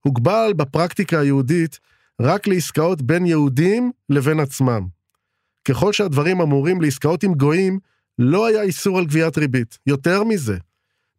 הוגבל 0.00 0.52
בפרקטיקה 0.56 1.20
היהודית 1.20 1.78
רק 2.20 2.46
לעסקאות 2.46 3.02
בין 3.02 3.26
יהודים 3.26 3.92
לבין 4.10 4.40
עצמם. 4.40 4.86
ככל 5.68 5.92
שהדברים 5.92 6.40
אמורים 6.40 6.80
לעסקאות 6.82 7.22
עם 7.22 7.34
גויים, 7.34 7.78
לא 8.18 8.46
היה 8.46 8.62
איסור 8.62 8.98
על 8.98 9.06
גביית 9.06 9.38
ריבית. 9.38 9.78
יותר 9.86 10.24
מזה, 10.24 10.56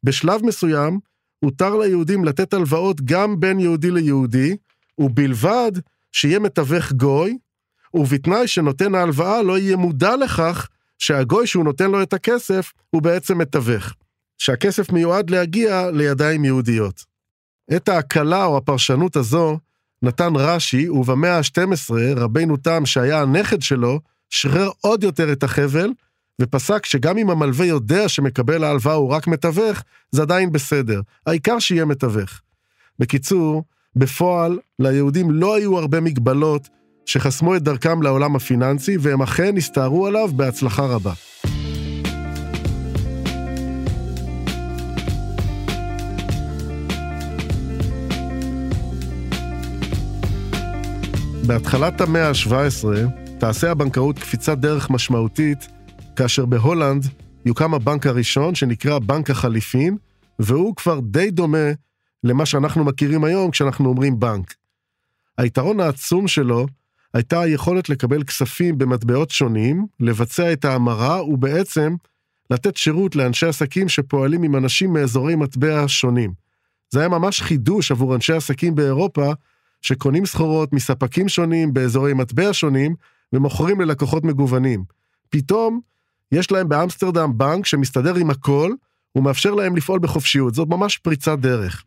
בשלב 0.03 0.45
מסוים, 0.45 0.99
הותר 1.39 1.75
ליהודים 1.75 2.25
לתת 2.25 2.53
הלוואות 2.53 3.01
גם 3.01 3.39
בין 3.39 3.59
יהודי 3.59 3.91
ליהודי, 3.91 4.55
ובלבד 4.97 5.71
שיהיה 6.17 6.39
מתווך 6.39 6.91
גוי, 6.91 7.37
ובתנאי 7.93 8.47
שנותן 8.47 8.95
ההלוואה 8.95 9.43
לא 9.43 9.57
יהיה 9.57 9.77
מודע 9.77 10.15
לכך 10.15 10.67
שהגוי 10.99 11.47
שהוא 11.47 11.63
נותן 11.63 11.91
לו 11.91 12.01
את 12.01 12.13
הכסף, 12.13 12.73
הוא 12.89 13.01
בעצם 13.01 13.37
מתווך. 13.37 13.93
שהכסף 14.37 14.91
מיועד 14.91 15.29
להגיע 15.29 15.91
לידיים 15.91 16.45
יהודיות. 16.45 17.05
את 17.75 17.89
ההקלה 17.89 18.45
או 18.45 18.57
הפרשנות 18.57 19.15
הזו 19.15 19.59
נתן 20.01 20.35
רש"י, 20.35 20.89
ובמאה 20.89 21.37
ה-12 21.37 21.93
רבינו 22.15 22.57
תם, 22.57 22.85
שהיה 22.85 23.21
הנכד 23.21 23.61
שלו, 23.61 23.99
שחרר 24.29 24.69
עוד 24.81 25.03
יותר 25.03 25.31
את 25.31 25.43
החבל, 25.43 25.89
ופסק 26.41 26.85
שגם 26.85 27.17
אם 27.17 27.29
המלווה 27.29 27.65
יודע 27.65 28.09
שמקבל 28.09 28.63
ההלוואה 28.63 28.95
הוא 28.95 29.09
רק 29.09 29.27
מתווך, 29.27 29.83
זה 30.11 30.21
עדיין 30.21 30.51
בסדר. 30.51 31.01
העיקר 31.25 31.59
שיהיה 31.59 31.85
מתווך. 31.85 32.41
בקיצור, 32.99 33.63
בפועל, 33.97 34.59
ליהודים 34.79 35.31
לא 35.31 35.55
היו 35.55 35.79
הרבה 35.79 35.99
מגבלות 35.99 36.69
שחסמו 37.05 37.55
את 37.55 37.61
דרכם 37.61 38.01
לעולם 38.01 38.35
הפיננסי, 38.35 38.97
והם 38.99 39.21
אכן 39.21 39.57
הסתערו 39.57 40.07
עליו 40.07 40.29
בהצלחה 40.35 40.85
רבה. 40.85 41.13
בהתחלת 51.47 52.01
המאה 52.01 52.29
ה-17 52.29 52.87
תעשה 53.39 53.71
הבנקאות 53.71 54.19
קפיצת 54.19 54.57
דרך 54.57 54.89
משמעותית, 54.89 55.67
כאשר 56.15 56.45
בהולנד 56.45 57.05
יוקם 57.45 57.73
הבנק 57.73 58.07
הראשון 58.07 58.55
שנקרא 58.55 58.99
בנק 58.99 59.29
החליפין, 59.29 59.97
והוא 60.39 60.75
כבר 60.75 60.99
די 60.99 61.31
דומה 61.31 61.71
למה 62.23 62.45
שאנחנו 62.45 62.83
מכירים 62.83 63.23
היום 63.23 63.51
כשאנחנו 63.51 63.89
אומרים 63.89 64.19
בנק. 64.19 64.53
היתרון 65.37 65.79
העצום 65.79 66.27
שלו 66.27 66.65
הייתה 67.13 67.41
היכולת 67.41 67.89
לקבל 67.89 68.23
כספים 68.23 68.77
במטבעות 68.77 69.29
שונים, 69.29 69.85
לבצע 69.99 70.53
את 70.53 70.65
ההמרה 70.65 71.23
ובעצם 71.23 71.95
לתת 72.51 72.77
שירות 72.77 73.15
לאנשי 73.15 73.45
עסקים 73.45 73.89
שפועלים 73.89 74.43
עם 74.43 74.55
אנשים 74.55 74.93
מאזורי 74.93 75.35
מטבע 75.35 75.83
שונים. 75.87 76.33
זה 76.89 76.99
היה 76.99 77.09
ממש 77.09 77.41
חידוש 77.41 77.91
עבור 77.91 78.15
אנשי 78.15 78.33
עסקים 78.33 78.75
באירופה, 78.75 79.31
שקונים 79.81 80.25
סחורות 80.25 80.73
מספקים 80.73 81.29
שונים 81.29 81.73
באזורי 81.73 82.13
מטבע 82.13 82.49
שונים, 82.53 82.95
ומוכרים 83.33 83.81
ללקוחות 83.81 84.23
מגוונים. 84.23 84.83
פתאום, 85.29 85.79
יש 86.31 86.51
להם 86.51 86.69
באמסטרדם 86.69 87.37
בנק 87.37 87.65
שמסתדר 87.65 88.15
עם 88.15 88.29
הכל, 88.29 88.71
ומאפשר 89.15 89.53
להם 89.53 89.75
לפעול 89.75 89.99
בחופשיות. 89.99 90.53
זאת 90.53 90.67
ממש 90.67 90.97
פריצת 90.97 91.39
דרך. 91.39 91.83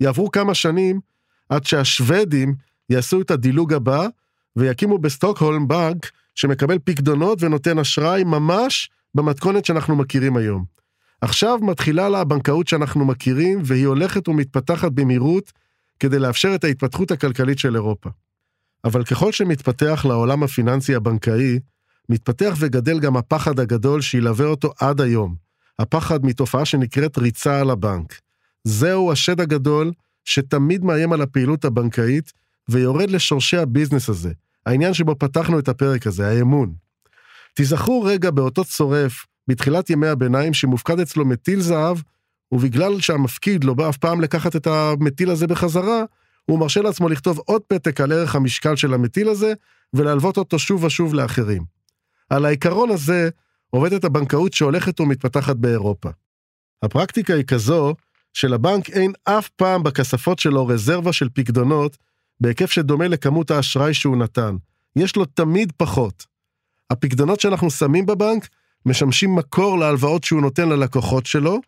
יעברו 0.00 0.30
כמה 0.30 0.54
שנים 0.54 1.00
עד 1.48 1.64
שהשוודים 1.64 2.54
יעשו 2.90 3.20
את 3.20 3.30
הדילוג 3.30 3.72
הבא, 3.72 4.06
ויקימו 4.56 4.98
בסטוקהולם 4.98 5.68
בנק 5.68 6.10
שמקבל 6.34 6.78
פקדונות 6.84 7.42
ונותן 7.42 7.78
אשראי 7.78 8.24
ממש 8.24 8.90
במתכונת 9.14 9.64
שאנחנו 9.64 9.96
מכירים 9.96 10.36
היום. 10.36 10.64
עכשיו 11.20 11.58
מתחילה 11.62 12.08
לה 12.08 12.20
הבנקאות 12.20 12.68
שאנחנו 12.68 13.04
מכירים, 13.04 13.60
והיא 13.64 13.86
הולכת 13.86 14.28
ומתפתחת 14.28 14.92
במהירות 14.92 15.52
כדי 16.00 16.18
לאפשר 16.18 16.54
את 16.54 16.64
ההתפתחות 16.64 17.10
הכלכלית 17.10 17.58
של 17.58 17.74
אירופה. 17.74 18.10
אבל 18.84 19.04
ככל 19.04 19.32
שמתפתח 19.32 20.04
לעולם 20.08 20.42
הפיננסי 20.42 20.94
הבנקאי, 20.94 21.58
מתפתח 22.08 22.54
וגדל 22.58 23.00
גם 23.00 23.16
הפחד 23.16 23.60
הגדול 23.60 24.00
שילווה 24.00 24.46
אותו 24.46 24.72
עד 24.80 25.00
היום. 25.00 25.34
הפחד 25.78 26.24
מתופעה 26.24 26.64
שנקראת 26.64 27.18
ריצה 27.18 27.60
על 27.60 27.70
הבנק. 27.70 28.20
זהו 28.66 29.12
השד 29.12 29.40
הגדול 29.40 29.92
שתמיד 30.24 30.84
מאיים 30.84 31.12
על 31.12 31.22
הפעילות 31.22 31.64
הבנקאית 31.64 32.32
ויורד 32.68 33.10
לשורשי 33.10 33.56
הביזנס 33.56 34.08
הזה. 34.08 34.32
העניין 34.66 34.94
שבו 34.94 35.18
פתחנו 35.18 35.58
את 35.58 35.68
הפרק 35.68 36.06
הזה, 36.06 36.28
האמון. 36.28 36.74
תיזכרו 37.54 38.02
רגע 38.02 38.30
באותו 38.30 38.64
צורף 38.64 39.26
בתחילת 39.48 39.90
ימי 39.90 40.06
הביניים 40.06 40.54
שמופקד 40.54 41.00
אצלו 41.00 41.24
מטיל 41.24 41.60
זהב, 41.60 41.98
ובגלל 42.52 43.00
שהמפקיד 43.00 43.64
לא 43.64 43.74
בא 43.74 43.88
אף 43.88 43.96
פעם 43.96 44.20
לקחת 44.20 44.56
את 44.56 44.66
המטיל 44.66 45.30
הזה 45.30 45.46
בחזרה, 45.46 46.02
הוא 46.44 46.58
מרשה 46.58 46.82
לעצמו 46.82 47.08
לכתוב 47.08 47.38
עוד 47.38 47.62
פתק 47.62 48.00
על 48.00 48.12
ערך 48.12 48.34
המשקל 48.34 48.76
של 48.76 48.94
המטיל 48.94 49.28
הזה, 49.28 49.52
ולהלוות 49.94 50.36
אותו 50.36 50.58
שוב 50.58 50.84
ושוב 50.84 51.14
לאחרים. 51.14 51.64
על 52.30 52.44
העיקרון 52.44 52.90
הזה 52.90 53.28
עובדת 53.70 54.04
הבנקאות 54.04 54.52
שהולכת 54.52 55.00
ומתפתחת 55.00 55.56
באירופה. 55.56 56.10
הפרקטיקה 56.82 57.34
היא 57.34 57.44
כזו 57.44 57.94
שלבנק 58.36 58.90
אין 58.90 59.12
אף 59.24 59.48
פעם 59.48 59.82
בכספות 59.82 60.38
שלו 60.38 60.66
רזרבה 60.66 61.12
של 61.12 61.28
פקדונות 61.34 61.96
בהיקף 62.40 62.70
שדומה 62.70 63.08
לכמות 63.08 63.50
האשראי 63.50 63.94
שהוא 63.94 64.16
נתן. 64.16 64.56
יש 64.96 65.16
לו 65.16 65.24
תמיד 65.24 65.72
פחות. 65.76 66.26
הפקדונות 66.90 67.40
שאנחנו 67.40 67.70
שמים 67.70 68.06
בבנק 68.06 68.48
משמשים 68.86 69.34
מקור 69.34 69.78
להלוואות 69.78 70.24
שהוא 70.24 70.40
נותן 70.40 70.68
ללקוחות 70.68 71.26
שלו, 71.26 71.60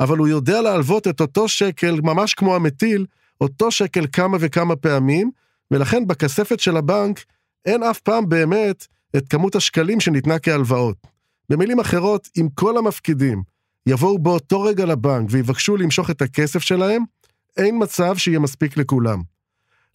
אבל 0.00 0.18
הוא 0.18 0.28
יודע 0.28 0.60
להלוות 0.60 1.08
את 1.08 1.20
אותו 1.20 1.48
שקל, 1.48 2.00
ממש 2.02 2.34
כמו 2.34 2.54
המטיל, 2.54 3.06
אותו 3.40 3.70
שקל 3.70 4.06
כמה 4.12 4.36
וכמה 4.40 4.76
פעמים, 4.76 5.30
ולכן 5.70 6.06
בכספת 6.06 6.60
של 6.60 6.76
הבנק 6.76 7.24
אין 7.66 7.82
אף 7.82 8.00
פעם 8.00 8.28
באמת 8.28 8.86
את 9.16 9.28
כמות 9.28 9.54
השקלים 9.54 10.00
שניתנה 10.00 10.38
כהלוואות. 10.38 10.96
במילים 11.50 11.80
אחרות, 11.80 12.28
אם 12.36 12.48
כל 12.54 12.76
המפקידים 12.76 13.53
יבואו 13.86 14.18
באותו 14.18 14.62
רגע 14.62 14.84
לבנק 14.84 15.28
ויבקשו 15.30 15.76
למשוך 15.76 16.10
את 16.10 16.22
הכסף 16.22 16.58
שלהם, 16.62 17.02
אין 17.56 17.82
מצב 17.82 18.16
שיהיה 18.16 18.38
מספיק 18.38 18.76
לכולם. 18.76 19.22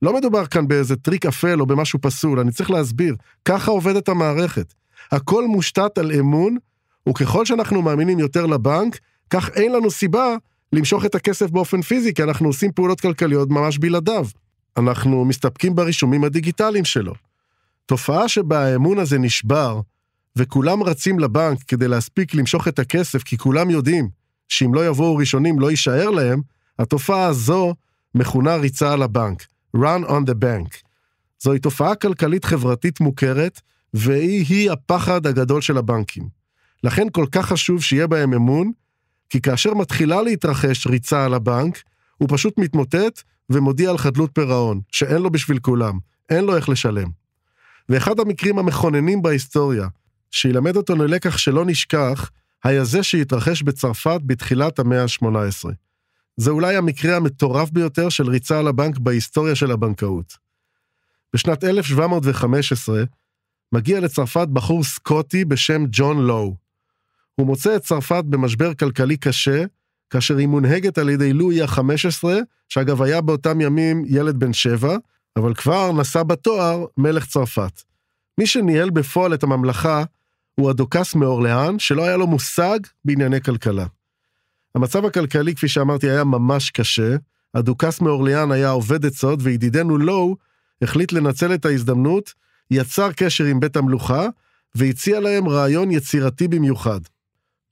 לא 0.02 0.13
מדובר 0.13 0.45
כאן 0.45 0.67
באיזה 0.67 0.95
טריק 0.95 1.25
אפל 1.25 1.62
או 1.62 1.65
במשהו 1.65 1.99
פסול, 2.02 2.39
אני 2.39 2.52
צריך 2.52 2.71
להסביר, 2.71 3.15
ככה 3.45 3.71
עובדת 3.71 4.10
המערכת. 4.10 4.73
הכל 5.12 5.47
מושתת 5.47 5.97
על 5.97 6.12
אמון, 6.12 6.58
וככל 7.10 7.45
שאנחנו 7.45 7.82
מאמינים 7.82 8.19
יותר 8.19 8.45
לבנק, 8.45 8.99
כך 9.30 9.49
אין 9.49 9.71
לנו 9.71 9.91
סיבה 9.91 10.36
למשוך 10.73 11.06
את 11.06 11.15
הכסף 11.15 11.49
באופן 11.49 11.82
פיזי, 11.82 12.13
כי 12.13 12.23
אנחנו 12.23 12.47
עושים 12.47 12.71
פעולות 12.71 13.02
כלכליות 13.02 13.49
ממש 13.49 13.78
בלעדיו. 13.78 14.25
אנחנו 14.78 15.25
מסתפקים 15.25 15.75
ברישומים 15.75 16.23
הדיגיטליים 16.23 16.86
שלו. 16.86 17.13
תופעה 17.86 18.28
שבה 18.28 18.65
האמון 18.65 18.99
הזה 18.99 19.17
נשבר, 19.17 19.82
וכולם 20.35 20.83
רצים 20.83 21.19
לבנק 21.19 21.63
כדי 21.63 21.87
להספיק 21.87 22.33
למשוך 22.33 22.67
את 22.67 22.79
הכסף, 22.79 23.23
כי 23.23 23.37
כולם 23.37 23.69
יודעים 23.69 24.09
שאם 24.47 24.73
לא 24.73 24.87
יבואו 24.87 25.15
ראשונים 25.15 25.59
לא 25.59 25.71
יישאר 25.71 26.09
להם, 26.09 26.41
התופעה 26.79 27.25
הזו 27.25 27.75
מכונה 28.15 28.55
ריצה 28.55 28.93
על 28.93 29.01
הבנק, 29.01 29.45
run 29.77 30.07
on 30.07 30.29
the 30.29 30.33
bank. 30.43 30.77
זוהי 31.39 31.59
תופעה 31.59 31.95
כלכלית 31.95 32.45
חברתית 32.45 32.99
מוכרת, 32.99 33.61
והיא-היא 33.93 34.71
הפחד 34.71 35.27
הגדול 35.27 35.61
של 35.61 35.77
הבנקים. 35.77 36.29
לכן 36.83 37.07
כל 37.11 37.25
כך 37.31 37.45
חשוב 37.45 37.83
שיהיה 37.83 38.07
בהם 38.07 38.33
אמון, 38.33 38.71
כי 39.29 39.41
כאשר 39.41 39.73
מתחילה 39.73 40.21
להתרחש 40.21 40.87
ריצה 40.87 41.25
על 41.25 41.33
הבנק, 41.33 41.83
הוא 42.17 42.29
פשוט 42.31 42.57
מתמוטט 42.57 43.21
ומודיע 43.49 43.89
על 43.89 43.97
חדלות 43.97 44.29
פירעון, 44.33 44.81
שאין 44.91 45.21
לו 45.21 45.29
בשביל 45.29 45.59
כולם, 45.59 45.99
אין 46.29 46.43
לו 46.43 46.55
איך 46.55 46.69
לשלם. 46.69 47.09
ואחד 47.89 48.19
המקרים 48.19 48.59
המכוננים 48.59 49.21
בהיסטוריה, 49.21 49.87
שילמד 50.31 50.75
אותנו 50.75 51.05
לקח 51.05 51.37
שלא 51.37 51.65
נשכח, 51.65 52.31
היה 52.63 52.83
זה 52.83 53.03
שהתרחש 53.03 53.61
בצרפת 53.61 54.19
בתחילת 54.25 54.79
המאה 54.79 55.03
ה-18. 55.03 55.69
זה 56.37 56.51
אולי 56.51 56.75
המקרה 56.75 57.15
המטורף 57.15 57.69
ביותר 57.69 58.09
של 58.09 58.29
ריצה 58.29 58.59
על 58.59 58.67
הבנק 58.67 58.97
בהיסטוריה 58.97 59.55
של 59.55 59.71
הבנקאות. 59.71 60.37
בשנת 61.33 61.63
1715 61.63 63.03
מגיע 63.71 63.99
לצרפת 63.99 64.47
בחור 64.47 64.83
סקוטי 64.83 65.45
בשם 65.45 65.83
ג'ון 65.91 66.17
לואו. 66.17 66.55
הוא 67.35 67.47
מוצא 67.47 67.75
את 67.75 67.81
צרפת 67.81 68.23
במשבר 68.25 68.73
כלכלי 68.73 69.17
קשה, 69.17 69.63
כאשר 70.09 70.37
היא 70.37 70.47
מונהגת 70.47 70.97
על 70.97 71.09
ידי 71.09 71.33
לואי 71.33 71.61
ה-15, 71.61 72.23
שאגב 72.69 73.01
היה 73.01 73.21
באותם 73.21 73.61
ימים 73.61 74.03
ילד 74.07 74.39
בן 74.39 74.53
שבע, 74.53 74.97
אבל 75.37 75.53
כבר 75.53 75.91
נשא 75.91 76.23
בתואר 76.23 76.85
מלך 76.97 77.25
צרפת. 77.25 77.81
מי 78.37 78.47
שניהל 78.47 78.89
בפועל 78.89 79.33
את 79.33 79.43
הממלכה 79.43 80.03
הוא 80.59 80.69
הדוכס 80.69 81.15
מאורליאן, 81.15 81.79
שלא 81.79 82.03
היה 82.03 82.17
לו 82.17 82.27
מושג 82.27 82.79
בענייני 83.05 83.41
כלכלה. 83.41 83.85
המצב 84.75 85.05
הכלכלי, 85.05 85.55
כפי 85.55 85.67
שאמרתי, 85.67 86.09
היה 86.09 86.23
ממש 86.23 86.69
קשה. 86.69 87.15
הדוכס 87.53 88.01
מאורליאן 88.01 88.51
היה 88.51 88.69
עובד 88.69 89.05
עצות, 89.05 89.39
וידידנו 89.41 89.97
לואו 89.97 90.35
החליט 90.81 91.11
לנצל 91.11 91.53
את 91.53 91.65
ההזדמנות, 91.65 92.33
יצר 92.71 93.11
קשר 93.11 93.43
עם 93.43 93.59
בית 93.59 93.75
המלוכה, 93.75 94.27
והציע 94.75 95.19
להם 95.19 95.49
רעיון 95.49 95.91
יצירתי 95.91 96.47
במיוחד. 96.47 96.99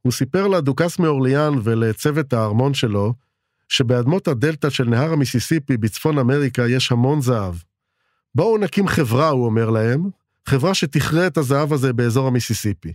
הוא 0.02 0.12
סיפר 0.12 0.48
לדוכס 0.48 1.00
מאורליאן 1.00 1.54
ולצוות 1.64 2.34
הארמון 2.34 2.74
שלו, 2.74 3.14
שבאדמות 3.70 4.28
הדלתא 4.28 4.70
של 4.70 4.90
נהר 4.90 5.14
המיסיסיפי 5.14 5.78
בצפון 5.78 6.18
אמריקה 6.20 6.68
יש 6.68 6.92
המון 6.92 7.22
זהב. 7.22 7.56
בואו 8.36 8.58
נקים 8.58 8.88
חברה, 8.88 9.30
הוא 9.30 9.46
אומר 9.46 9.70
להם, 9.70 10.10
חברה 10.48 10.74
שתכרה 10.74 11.28
את 11.28 11.38
הזהב 11.38 11.74
הזה 11.74 11.94
באזור 11.94 12.28
המיסיסיפי. 12.28 12.94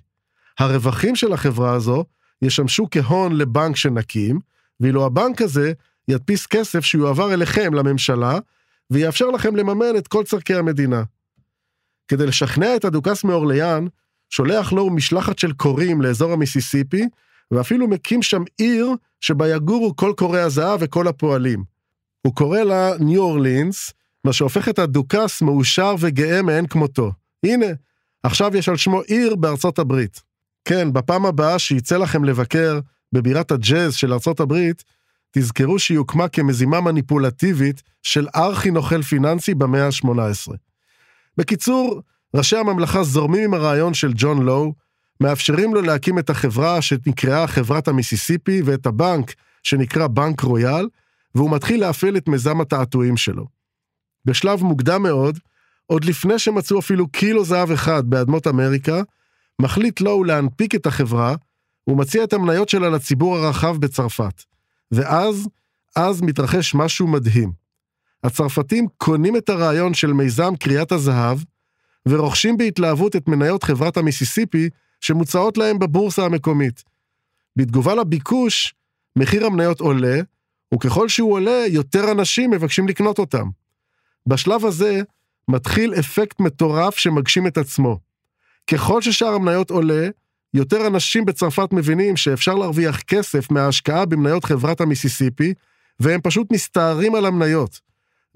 הרווחים 0.58 1.16
של 1.16 1.32
החברה 1.32 1.74
הזו 1.74 2.04
ישמשו 2.42 2.86
כהון 2.90 3.36
לבנק 3.36 3.76
שנקים, 3.76 4.40
ואילו 4.80 5.06
הבנק 5.06 5.42
הזה 5.42 5.72
ידפיס 6.08 6.46
כסף 6.46 6.84
שיועבר 6.84 7.34
אליכם, 7.34 7.74
לממשלה, 7.74 8.38
ויאפשר 8.90 9.26
לכם 9.26 9.56
לממן 9.56 9.96
את 9.98 10.08
כל 10.08 10.24
צורכי 10.24 10.54
המדינה. 10.54 11.02
כדי 12.08 12.26
לשכנע 12.26 12.76
את 12.76 12.84
הדוכס 12.84 13.24
מאורליאן, 13.24 13.86
שולח 14.30 14.72
לו 14.72 14.90
משלחת 14.90 15.38
של 15.38 15.52
קוראים 15.52 16.02
לאזור 16.02 16.32
המיסיסיפי, 16.32 17.08
ואפילו 17.50 17.88
מקים 17.88 18.22
שם 18.22 18.42
עיר 18.58 18.90
שבה 19.20 19.48
יגורו 19.48 19.96
כל 19.96 20.12
קוראי 20.16 20.40
הזהב 20.40 20.78
וכל 20.82 21.08
הפועלים. 21.08 21.64
הוא 22.22 22.34
קורא 22.34 22.60
לה 22.60 22.90
ניו 23.00 23.22
אורלינס, 23.22 23.92
מה 24.24 24.32
שהופך 24.32 24.68
את 24.68 24.78
הדוכס 24.78 25.42
מאושר 25.42 25.94
וגאה 25.98 26.42
מאין 26.42 26.66
כמותו. 26.66 27.21
הנה, 27.44 27.66
עכשיו 28.22 28.56
יש 28.56 28.68
על 28.68 28.76
שמו 28.76 29.00
עיר 29.00 29.36
בארצות 29.36 29.78
הברית. 29.78 30.22
כן, 30.64 30.92
בפעם 30.92 31.26
הבאה 31.26 31.58
שיצא 31.58 31.96
לכם 31.96 32.24
לבקר 32.24 32.80
בבירת 33.12 33.50
הג'אז 33.50 33.94
של 33.94 34.12
ארצות 34.12 34.40
הברית, 34.40 34.84
תזכרו 35.32 35.78
שהיא 35.78 35.98
הוקמה 35.98 36.28
כמזימה 36.28 36.80
מניפולטיבית 36.80 37.82
של 38.02 38.26
ארכי 38.36 38.70
נוכל 38.70 39.02
פיננסי 39.02 39.54
במאה 39.54 39.86
ה-18. 39.86 40.52
בקיצור, 41.36 42.00
ראשי 42.34 42.56
הממלכה 42.56 43.04
זורמים 43.04 43.44
עם 43.44 43.54
הרעיון 43.54 43.94
של 43.94 44.12
ג'ון 44.14 44.42
לואו, 44.42 44.74
מאפשרים 45.20 45.74
לו 45.74 45.82
להקים 45.82 46.18
את 46.18 46.30
החברה 46.30 46.82
שנקראה 46.82 47.46
חברת 47.46 47.88
המיסיסיפי 47.88 48.62
ואת 48.64 48.86
הבנק 48.86 49.34
שנקרא 49.62 50.06
בנק 50.06 50.40
רויאל, 50.40 50.88
והוא 51.34 51.50
מתחיל 51.50 51.80
להפעיל 51.80 52.16
את 52.16 52.28
מיזם 52.28 52.60
התעתועים 52.60 53.16
שלו. 53.16 53.46
בשלב 54.24 54.62
מוקדם 54.62 55.02
מאוד, 55.02 55.38
עוד 55.92 56.04
לפני 56.04 56.38
שמצאו 56.38 56.78
אפילו 56.78 57.08
קילו 57.08 57.44
זהב 57.44 57.70
אחד 57.70 58.10
באדמות 58.10 58.46
אמריקה, 58.46 59.02
מחליט 59.58 60.00
לואו 60.00 60.24
להנפיק 60.24 60.74
את 60.74 60.86
החברה, 60.86 61.34
ומציע 61.86 62.24
את 62.24 62.32
המניות 62.32 62.68
שלה 62.68 62.90
לציבור 62.90 63.36
הרחב 63.36 63.76
בצרפת. 63.76 64.42
ואז, 64.92 65.48
אז 65.96 66.22
מתרחש 66.22 66.74
משהו 66.74 67.06
מדהים. 67.06 67.52
הצרפתים 68.24 68.86
קונים 68.96 69.36
את 69.36 69.48
הרעיון 69.48 69.94
של 69.94 70.12
מיזם 70.12 70.56
קריאת 70.56 70.92
הזהב, 70.92 71.38
ורוכשים 72.08 72.56
בהתלהבות 72.56 73.16
את 73.16 73.28
מניות 73.28 73.62
חברת 73.62 73.96
המיסיסיפי 73.96 74.68
שמוצעות 75.00 75.58
להם 75.58 75.78
בבורסה 75.78 76.24
המקומית. 76.24 76.82
בתגובה 77.56 77.94
לביקוש, 77.94 78.74
מחיר 79.16 79.46
המניות 79.46 79.80
עולה, 79.80 80.20
וככל 80.74 81.08
שהוא 81.08 81.32
עולה, 81.32 81.64
יותר 81.68 82.12
אנשים 82.12 82.50
מבקשים 82.50 82.88
לקנות 82.88 83.18
אותם. 83.18 83.48
בשלב 84.26 84.64
הזה, 84.66 85.02
מתחיל 85.48 85.94
אפקט 85.94 86.40
מטורף 86.40 86.98
שמגשים 86.98 87.46
את 87.46 87.58
עצמו. 87.58 87.98
ככל 88.70 89.02
ששאר 89.02 89.34
המניות 89.34 89.70
עולה, 89.70 90.08
יותר 90.54 90.86
אנשים 90.86 91.24
בצרפת 91.24 91.68
מבינים 91.72 92.16
שאפשר 92.16 92.54
להרוויח 92.54 93.00
כסף 93.00 93.50
מההשקעה 93.50 94.06
במניות 94.06 94.44
חברת 94.44 94.80
המיסיסיפי, 94.80 95.54
והם 96.00 96.20
פשוט 96.20 96.52
מסתערים 96.52 97.14
על 97.14 97.26
המניות. 97.26 97.80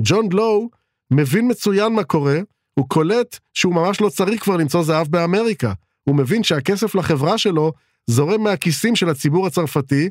ג'ון 0.02 0.28
לואו 0.32 0.70
מבין 1.10 1.50
מצוין 1.50 1.92
מה 1.92 2.04
קורה, 2.04 2.38
הוא 2.74 2.88
קולט 2.88 3.38
שהוא 3.54 3.74
ממש 3.74 4.00
לא 4.00 4.08
צריך 4.08 4.42
כבר 4.42 4.56
למצוא 4.56 4.82
זהב 4.82 5.08
באמריקה. 5.08 5.72
הוא 6.04 6.16
מבין 6.16 6.42
שהכסף 6.42 6.94
לחברה 6.94 7.38
שלו 7.38 7.72
זורם 8.06 8.42
מהכיסים 8.44 8.96
של 8.96 9.08
הציבור 9.08 9.46
הצרפתי, 9.46 10.08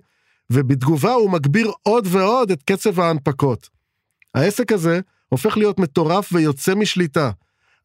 ובתגובה 0.49 1.13
הוא 1.13 1.31
מגביר 1.31 1.71
עוד 1.83 2.07
ועוד 2.11 2.51
את 2.51 2.63
קצב 2.63 2.99
ההנפקות. 2.99 3.69
העסק 4.35 4.71
הזה 4.71 4.99
הופך 5.29 5.57
להיות 5.57 5.79
מטורף 5.79 6.29
ויוצא 6.33 6.75
משליטה. 6.75 7.31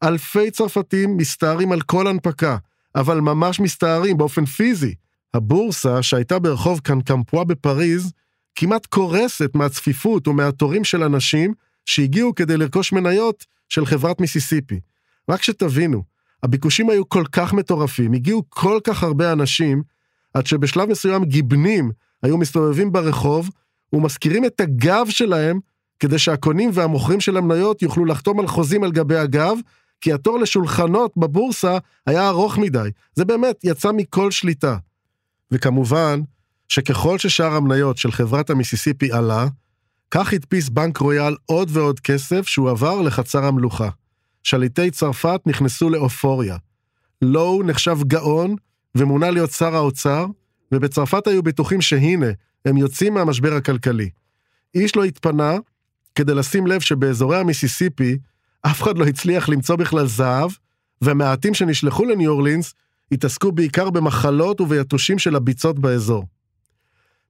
אלפי 0.03 0.51
צרפתים 0.51 1.17
מסתערים 1.17 1.71
על 1.71 1.81
כל 1.81 2.07
הנפקה, 2.07 2.57
אבל 2.95 3.19
ממש 3.19 3.59
מסתערים 3.59 4.17
באופן 4.17 4.45
פיזי. 4.45 4.95
הבורסה, 5.33 6.03
שהייתה 6.03 6.39
ברחוב 6.39 6.79
קנקמפואה 6.79 7.43
בפריז, 7.43 8.11
כמעט 8.55 8.85
קורסת 8.85 9.55
מהצפיפות 9.55 10.27
ומהתורים 10.27 10.83
של 10.83 11.03
אנשים 11.03 11.53
שהגיעו 11.85 12.35
כדי 12.35 12.57
לרכוש 12.57 12.93
מניות 12.93 13.45
של 13.69 13.85
חברת 13.85 14.21
מיסיסיפי. 14.21 14.79
רק 15.29 15.43
שתבינו, 15.43 16.03
הביקושים 16.43 16.89
היו 16.89 17.09
כל 17.09 17.23
כך 17.31 17.53
מטורפים, 17.53 18.13
הגיעו 18.13 18.43
כל 18.49 18.79
כך 18.83 19.03
הרבה 19.03 19.31
אנשים, 19.31 19.83
עד 20.33 20.45
שבשלב 20.45 20.89
מסוים 20.89 21.25
גיבנים 21.25 21.91
היו 22.23 22.37
מסתובבים 22.37 22.91
ברחוב 22.91 23.49
ומזכירים 23.93 24.45
את 24.45 24.61
הגב 24.61 25.07
שלהם 25.09 25.59
כדי 26.01 26.19
שהקונים 26.19 26.69
והמוכרים 26.73 27.19
של 27.19 27.37
המניות 27.37 27.81
יוכלו 27.81 28.05
לחתום 28.05 28.39
על 28.39 28.47
חוזים 28.47 28.83
על 28.83 28.91
גבי 28.91 29.17
הגב, 29.17 29.57
כי 30.01 30.13
התור 30.13 30.39
לשולחנות 30.39 31.11
בבורסה 31.17 31.77
היה 32.07 32.27
ארוך 32.27 32.57
מדי. 32.57 32.89
זה 33.15 33.25
באמת 33.25 33.59
יצא 33.63 33.91
מכל 33.91 34.31
שליטה. 34.31 34.77
וכמובן, 35.51 36.21
שככל 36.67 37.17
ששאר 37.17 37.53
המניות 37.53 37.97
של 37.97 38.11
חברת 38.11 38.49
המיסיסיפי 38.49 39.11
עלה, 39.11 39.47
כך 40.11 40.33
הדפיס 40.33 40.69
בנק 40.69 40.97
רויאל 40.97 41.35
עוד 41.45 41.69
ועוד 41.71 41.99
כסף 41.99 42.47
שהוא 42.47 42.69
עבר 42.69 43.01
לחצר 43.01 43.45
המלוכה. 43.45 43.89
שליטי 44.43 44.91
צרפת 44.91 45.41
נכנסו 45.45 45.89
לאופוריה. 45.89 46.57
לואו 47.21 47.63
נחשב 47.63 47.97
גאון 48.03 48.55
ומונה 48.95 49.31
להיות 49.31 49.51
שר 49.51 49.75
האוצר, 49.75 50.25
ובצרפת 50.71 51.27
היו 51.27 51.43
בטוחים 51.43 51.81
שהנה, 51.81 52.31
הם 52.65 52.77
יוצאים 52.77 53.13
מהמשבר 53.13 53.53
הכלכלי. 53.53 54.09
איש 54.75 54.95
לא 54.95 55.03
התפנה 55.03 55.57
כדי 56.15 56.33
לשים 56.33 56.67
לב 56.67 56.81
שבאזורי 56.81 57.37
המיסיסיפי, 57.37 58.17
אף 58.61 58.81
אחד 58.81 58.97
לא 58.97 59.05
הצליח 59.05 59.49
למצוא 59.49 59.75
בכלל 59.75 60.07
זהב, 60.07 60.51
והמעטים 61.01 61.53
שנשלחו 61.53 62.05
לניו 62.05 62.31
אורלינס 62.31 62.73
התעסקו 63.11 63.51
בעיקר 63.51 63.89
במחלות 63.89 64.61
וביתושים 64.61 65.19
של 65.19 65.35
הביצות 65.35 65.79
באזור. 65.79 66.25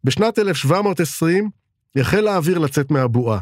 בשנת 0.03 0.39
1720 0.39 1.49
החל 1.95 2.27
האוויר 2.27 2.57
לצאת 2.57 2.91
מהבועה. 2.91 3.39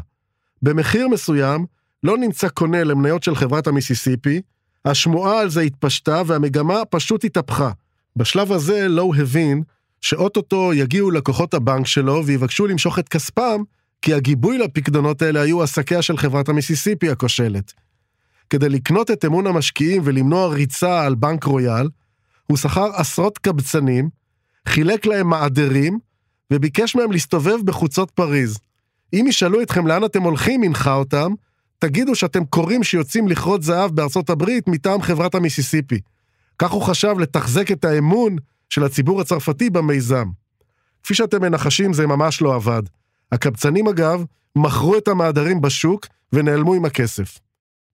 במחיר 0.62 1.08
מסוים, 1.08 1.66
לא 2.02 2.18
נמצא 2.18 2.48
קונה 2.48 2.84
למניות 2.84 3.22
של 3.22 3.34
חברת 3.34 3.66
המיסיסיפי, 3.66 4.40
השמועה 4.84 5.40
על 5.40 5.50
זה 5.50 5.60
התפשטה 5.60 6.22
והמגמה 6.26 6.84
פשוט 6.90 7.24
התהפכה. 7.24 7.70
בשלב 8.16 8.52
הזה 8.52 8.88
לואו 8.88 9.14
הבין 9.14 9.62
שאו-טו-טו 10.00 10.74
יגיעו 10.74 11.10
לקוחות 11.10 11.54
הבנק 11.54 11.86
שלו 11.86 12.26
ויבקשו 12.26 12.66
למשוך 12.66 12.98
את 12.98 13.08
כספם, 13.08 13.62
כי 14.02 14.14
הגיבוי 14.14 14.58
לפקדונות 14.58 15.22
האלה 15.22 15.40
היו 15.40 15.62
עסקיה 15.62 16.02
של 16.02 16.16
חברת 16.16 16.48
המיסיסיפי 16.48 17.10
הכושלת. 17.10 17.72
כדי 18.50 18.68
לקנות 18.68 19.10
את 19.10 19.24
אמון 19.24 19.46
המשקיעים 19.46 20.02
ולמנוע 20.04 20.48
ריצה 20.48 21.04
על 21.04 21.14
בנק 21.14 21.44
רויאל, 21.44 21.88
הוא 22.46 22.56
שכר 22.56 22.90
עשרות 22.94 23.38
קבצנים, 23.38 24.08
חילק 24.68 25.06
להם 25.06 25.28
מעדרים, 25.28 25.98
וביקש 26.52 26.96
מהם 26.96 27.12
להסתובב 27.12 27.56
בחוצות 27.64 28.10
פריז. 28.10 28.58
אם 29.12 29.24
ישאלו 29.28 29.62
אתכם 29.62 29.86
לאן 29.86 30.04
אתם 30.04 30.22
הולכים, 30.22 30.62
הנחה 30.62 30.94
אותם, 30.94 31.32
תגידו 31.78 32.14
שאתם 32.14 32.44
קוראים 32.44 32.84
שיוצאים 32.84 33.28
לכרות 33.28 33.62
זהב 33.62 33.90
בארצות 33.90 34.30
הברית 34.30 34.68
מטעם 34.68 35.02
חברת 35.02 35.34
המיסיסיפי. 35.34 36.00
כך 36.58 36.70
הוא 36.70 36.82
חשב 36.82 37.14
לתחזק 37.18 37.72
את 37.72 37.84
האמון 37.84 38.36
של 38.68 38.84
הציבור 38.84 39.20
הצרפתי 39.20 39.70
במיזם. 39.70 40.26
כפי 41.02 41.14
שאתם 41.14 41.42
מנחשים, 41.42 41.92
זה 41.92 42.06
ממש 42.06 42.42
לא 42.42 42.54
עבד. 42.54 42.82
הקבצנים 43.32 43.88
אגב, 43.88 44.24
מכרו 44.56 44.98
את 44.98 45.08
המעדרים 45.08 45.60
בשוק 45.60 46.06
ונעלמו 46.32 46.74
עם 46.74 46.84
הכסף. 46.84 47.38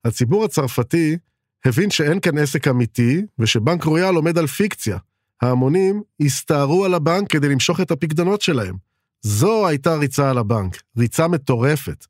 הציבור 0.04 0.44
הצרפתי 0.44 1.16
הבין 1.64 1.90
שאין 1.90 2.20
כאן 2.20 2.38
עסק 2.38 2.68
אמיתי, 2.68 3.22
ושבנק 3.38 3.84
רויאל 3.84 4.14
עומד 4.14 4.38
על 4.38 4.46
פיקציה. 4.46 4.98
ההמונים 5.42 6.02
הסתערו 6.20 6.84
על 6.84 6.94
הבנק 6.94 7.30
כדי 7.30 7.48
למשוך 7.48 7.80
את 7.80 7.90
הפקדונות 7.90 8.42
שלהם. 8.42 8.74
זו 9.22 9.66
הייתה 9.66 9.94
ריצה 9.94 10.30
על 10.30 10.38
הבנק, 10.38 10.82
ריצה 10.98 11.28
מטורפת. 11.28 12.06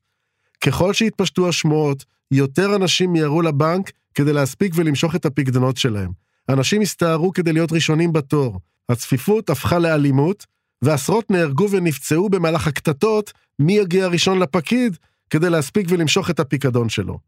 ככל 0.61 0.93
שהתפשטו 0.93 1.49
השמועות, 1.49 2.05
יותר 2.31 2.75
אנשים 2.75 3.13
מיהרו 3.13 3.41
לבנק 3.41 3.91
כדי 4.13 4.33
להספיק 4.33 4.73
ולמשוך 4.75 5.15
את 5.15 5.25
הפקדונות 5.25 5.77
שלהם. 5.77 6.11
אנשים 6.49 6.81
הסתערו 6.81 7.33
כדי 7.33 7.53
להיות 7.53 7.71
ראשונים 7.71 8.13
בתור. 8.13 8.59
הצפיפות 8.89 9.49
הפכה 9.49 9.79
לאלימות, 9.79 10.45
ועשרות 10.81 11.31
נהרגו 11.31 11.71
ונפצעו 11.71 12.29
במהלך 12.29 12.67
הקטטות 12.67 13.33
מי 13.59 13.73
יגיע 13.73 14.07
ראשון 14.07 14.39
לפקיד 14.39 14.97
כדי 15.29 15.49
להספיק 15.49 15.87
ולמשוך 15.89 16.29
את 16.29 16.39
הפיקדון 16.39 16.89
שלו. 16.89 17.19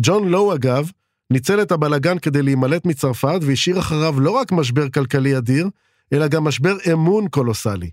ג'ון 0.00 0.28
לואו 0.28 0.54
אגב, 0.54 0.90
ניצל 1.32 1.62
את 1.62 1.72
הבלגן 1.72 2.18
כדי 2.18 2.42
להימלט 2.42 2.86
מצרפת 2.86 3.38
והשאיר 3.42 3.78
אחריו 3.78 4.20
לא 4.20 4.30
רק 4.30 4.52
משבר 4.52 4.88
כלכלי 4.88 5.38
אדיר, 5.38 5.68
אלא 6.12 6.28
גם 6.28 6.44
משבר 6.44 6.76
אמון 6.92 7.28
קולוסלי. 7.28 7.90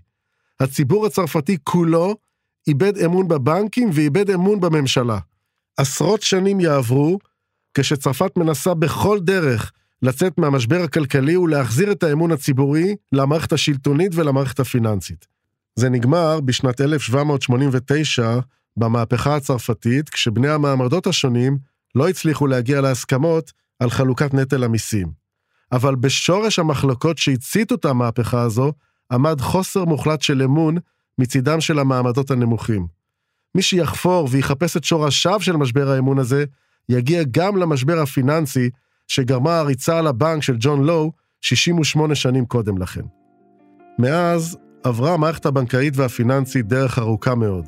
הציבור 0.60 1.06
הצרפתי 1.06 1.58
כולו 1.64 2.16
איבד 2.66 2.98
אמון 2.98 3.28
בבנקים 3.28 3.90
ואיבד 3.92 4.30
אמון 4.30 4.60
בממשלה. 4.60 5.18
עשרות 5.76 6.22
שנים 6.22 6.60
יעברו, 6.60 7.18
כשצרפת 7.74 8.36
מנסה 8.36 8.74
בכל 8.74 9.18
דרך 9.20 9.72
לצאת 10.02 10.38
מהמשבר 10.38 10.82
הכלכלי 10.82 11.36
ולהחזיר 11.36 11.92
את 11.92 12.02
האמון 12.02 12.32
הציבורי 12.32 12.96
למערכת 13.12 13.52
השלטונית 13.52 14.12
ולמערכת 14.14 14.60
הפיננסית. 14.60 15.26
זה 15.76 15.88
נגמר 15.88 16.40
בשנת 16.40 16.80
1789 16.80 18.38
במהפכה 18.76 19.36
הצרפתית, 19.36 20.08
כשבני 20.08 20.48
המעמדות 20.48 21.06
השונים 21.06 21.58
לא 21.94 22.08
הצליחו 22.08 22.46
להגיע 22.46 22.80
להסכמות 22.80 23.52
על 23.78 23.90
חלוקת 23.90 24.34
נטל 24.34 24.64
המיסים. 24.64 25.08
אבל 25.72 25.94
בשורש 25.94 26.58
המחלוקות 26.58 27.18
שהציתו 27.18 27.74
את 27.74 27.84
המהפכה 27.84 28.42
הזו, 28.42 28.72
עמד 29.12 29.40
חוסר 29.40 29.84
מוחלט 29.84 30.22
של 30.22 30.42
אמון 30.42 30.76
מצידם 31.18 31.60
של 31.60 31.78
המעמדות 31.78 32.30
הנמוכים. 32.30 32.86
מי 33.54 33.62
שיחפור 33.62 34.28
ויחפש 34.30 34.76
את 34.76 34.84
שורשיו 34.84 35.40
של 35.40 35.56
משבר 35.56 35.90
האמון 35.90 36.18
הזה, 36.18 36.44
יגיע 36.88 37.22
גם 37.30 37.56
למשבר 37.56 37.98
הפיננסי 37.98 38.70
שגרמה 39.08 39.58
הריצה 39.58 39.98
על 39.98 40.06
הבנק 40.06 40.42
של 40.42 40.56
ג'ון 40.58 40.84
לואו 40.84 41.12
68 41.40 42.14
שנים 42.14 42.46
קודם 42.46 42.78
לכן. 42.78 43.02
מאז 43.98 44.58
עברה 44.84 45.14
המערכת 45.14 45.46
הבנקאית 45.46 45.96
והפיננסית 45.96 46.68
דרך 46.68 46.98
ארוכה 46.98 47.34
מאוד. 47.34 47.64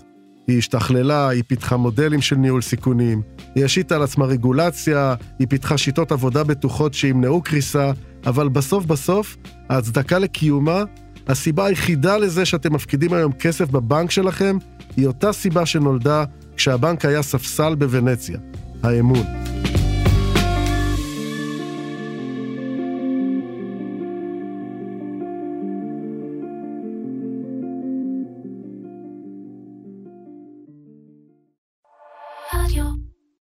היא 0.47 0.59
השתכללה, 0.59 1.29
היא 1.29 1.43
פיתחה 1.47 1.77
מודלים 1.77 2.21
של 2.21 2.37
ניהול 2.37 2.63
סיכונים, 2.63 3.23
היא 3.55 3.65
השיתה 3.65 3.97
על 3.97 4.03
עצמה 4.03 4.25
רגולציה, 4.25 5.15
היא 5.39 5.49
פיתחה 5.49 5.79
שיטות 5.79 6.13
עבודה 6.13 6.45
בטוחות 6.45 6.95
שימנעו 6.95 7.43
קריסה, 7.43 7.93
אבל 8.27 8.49
בסוף 8.49 8.85
בסוף, 8.85 9.37
ההצדקה 9.69 10.19
לקיומה, 10.19 10.85
הסיבה 11.29 11.67
היחידה 11.67 12.17
לזה 12.17 12.45
שאתם 12.45 12.75
מפקידים 12.75 13.13
היום 13.13 13.33
כסף 13.33 13.71
בבנק 13.71 14.11
שלכם, 14.11 14.59
היא 14.97 15.07
אותה 15.07 15.33
סיבה 15.33 15.67
שנולדה 15.67 16.25
כשהבנק 16.57 17.05
היה 17.05 17.23
ספסל 17.23 17.75
בוונציה, 17.75 18.39
האמון. 18.83 19.60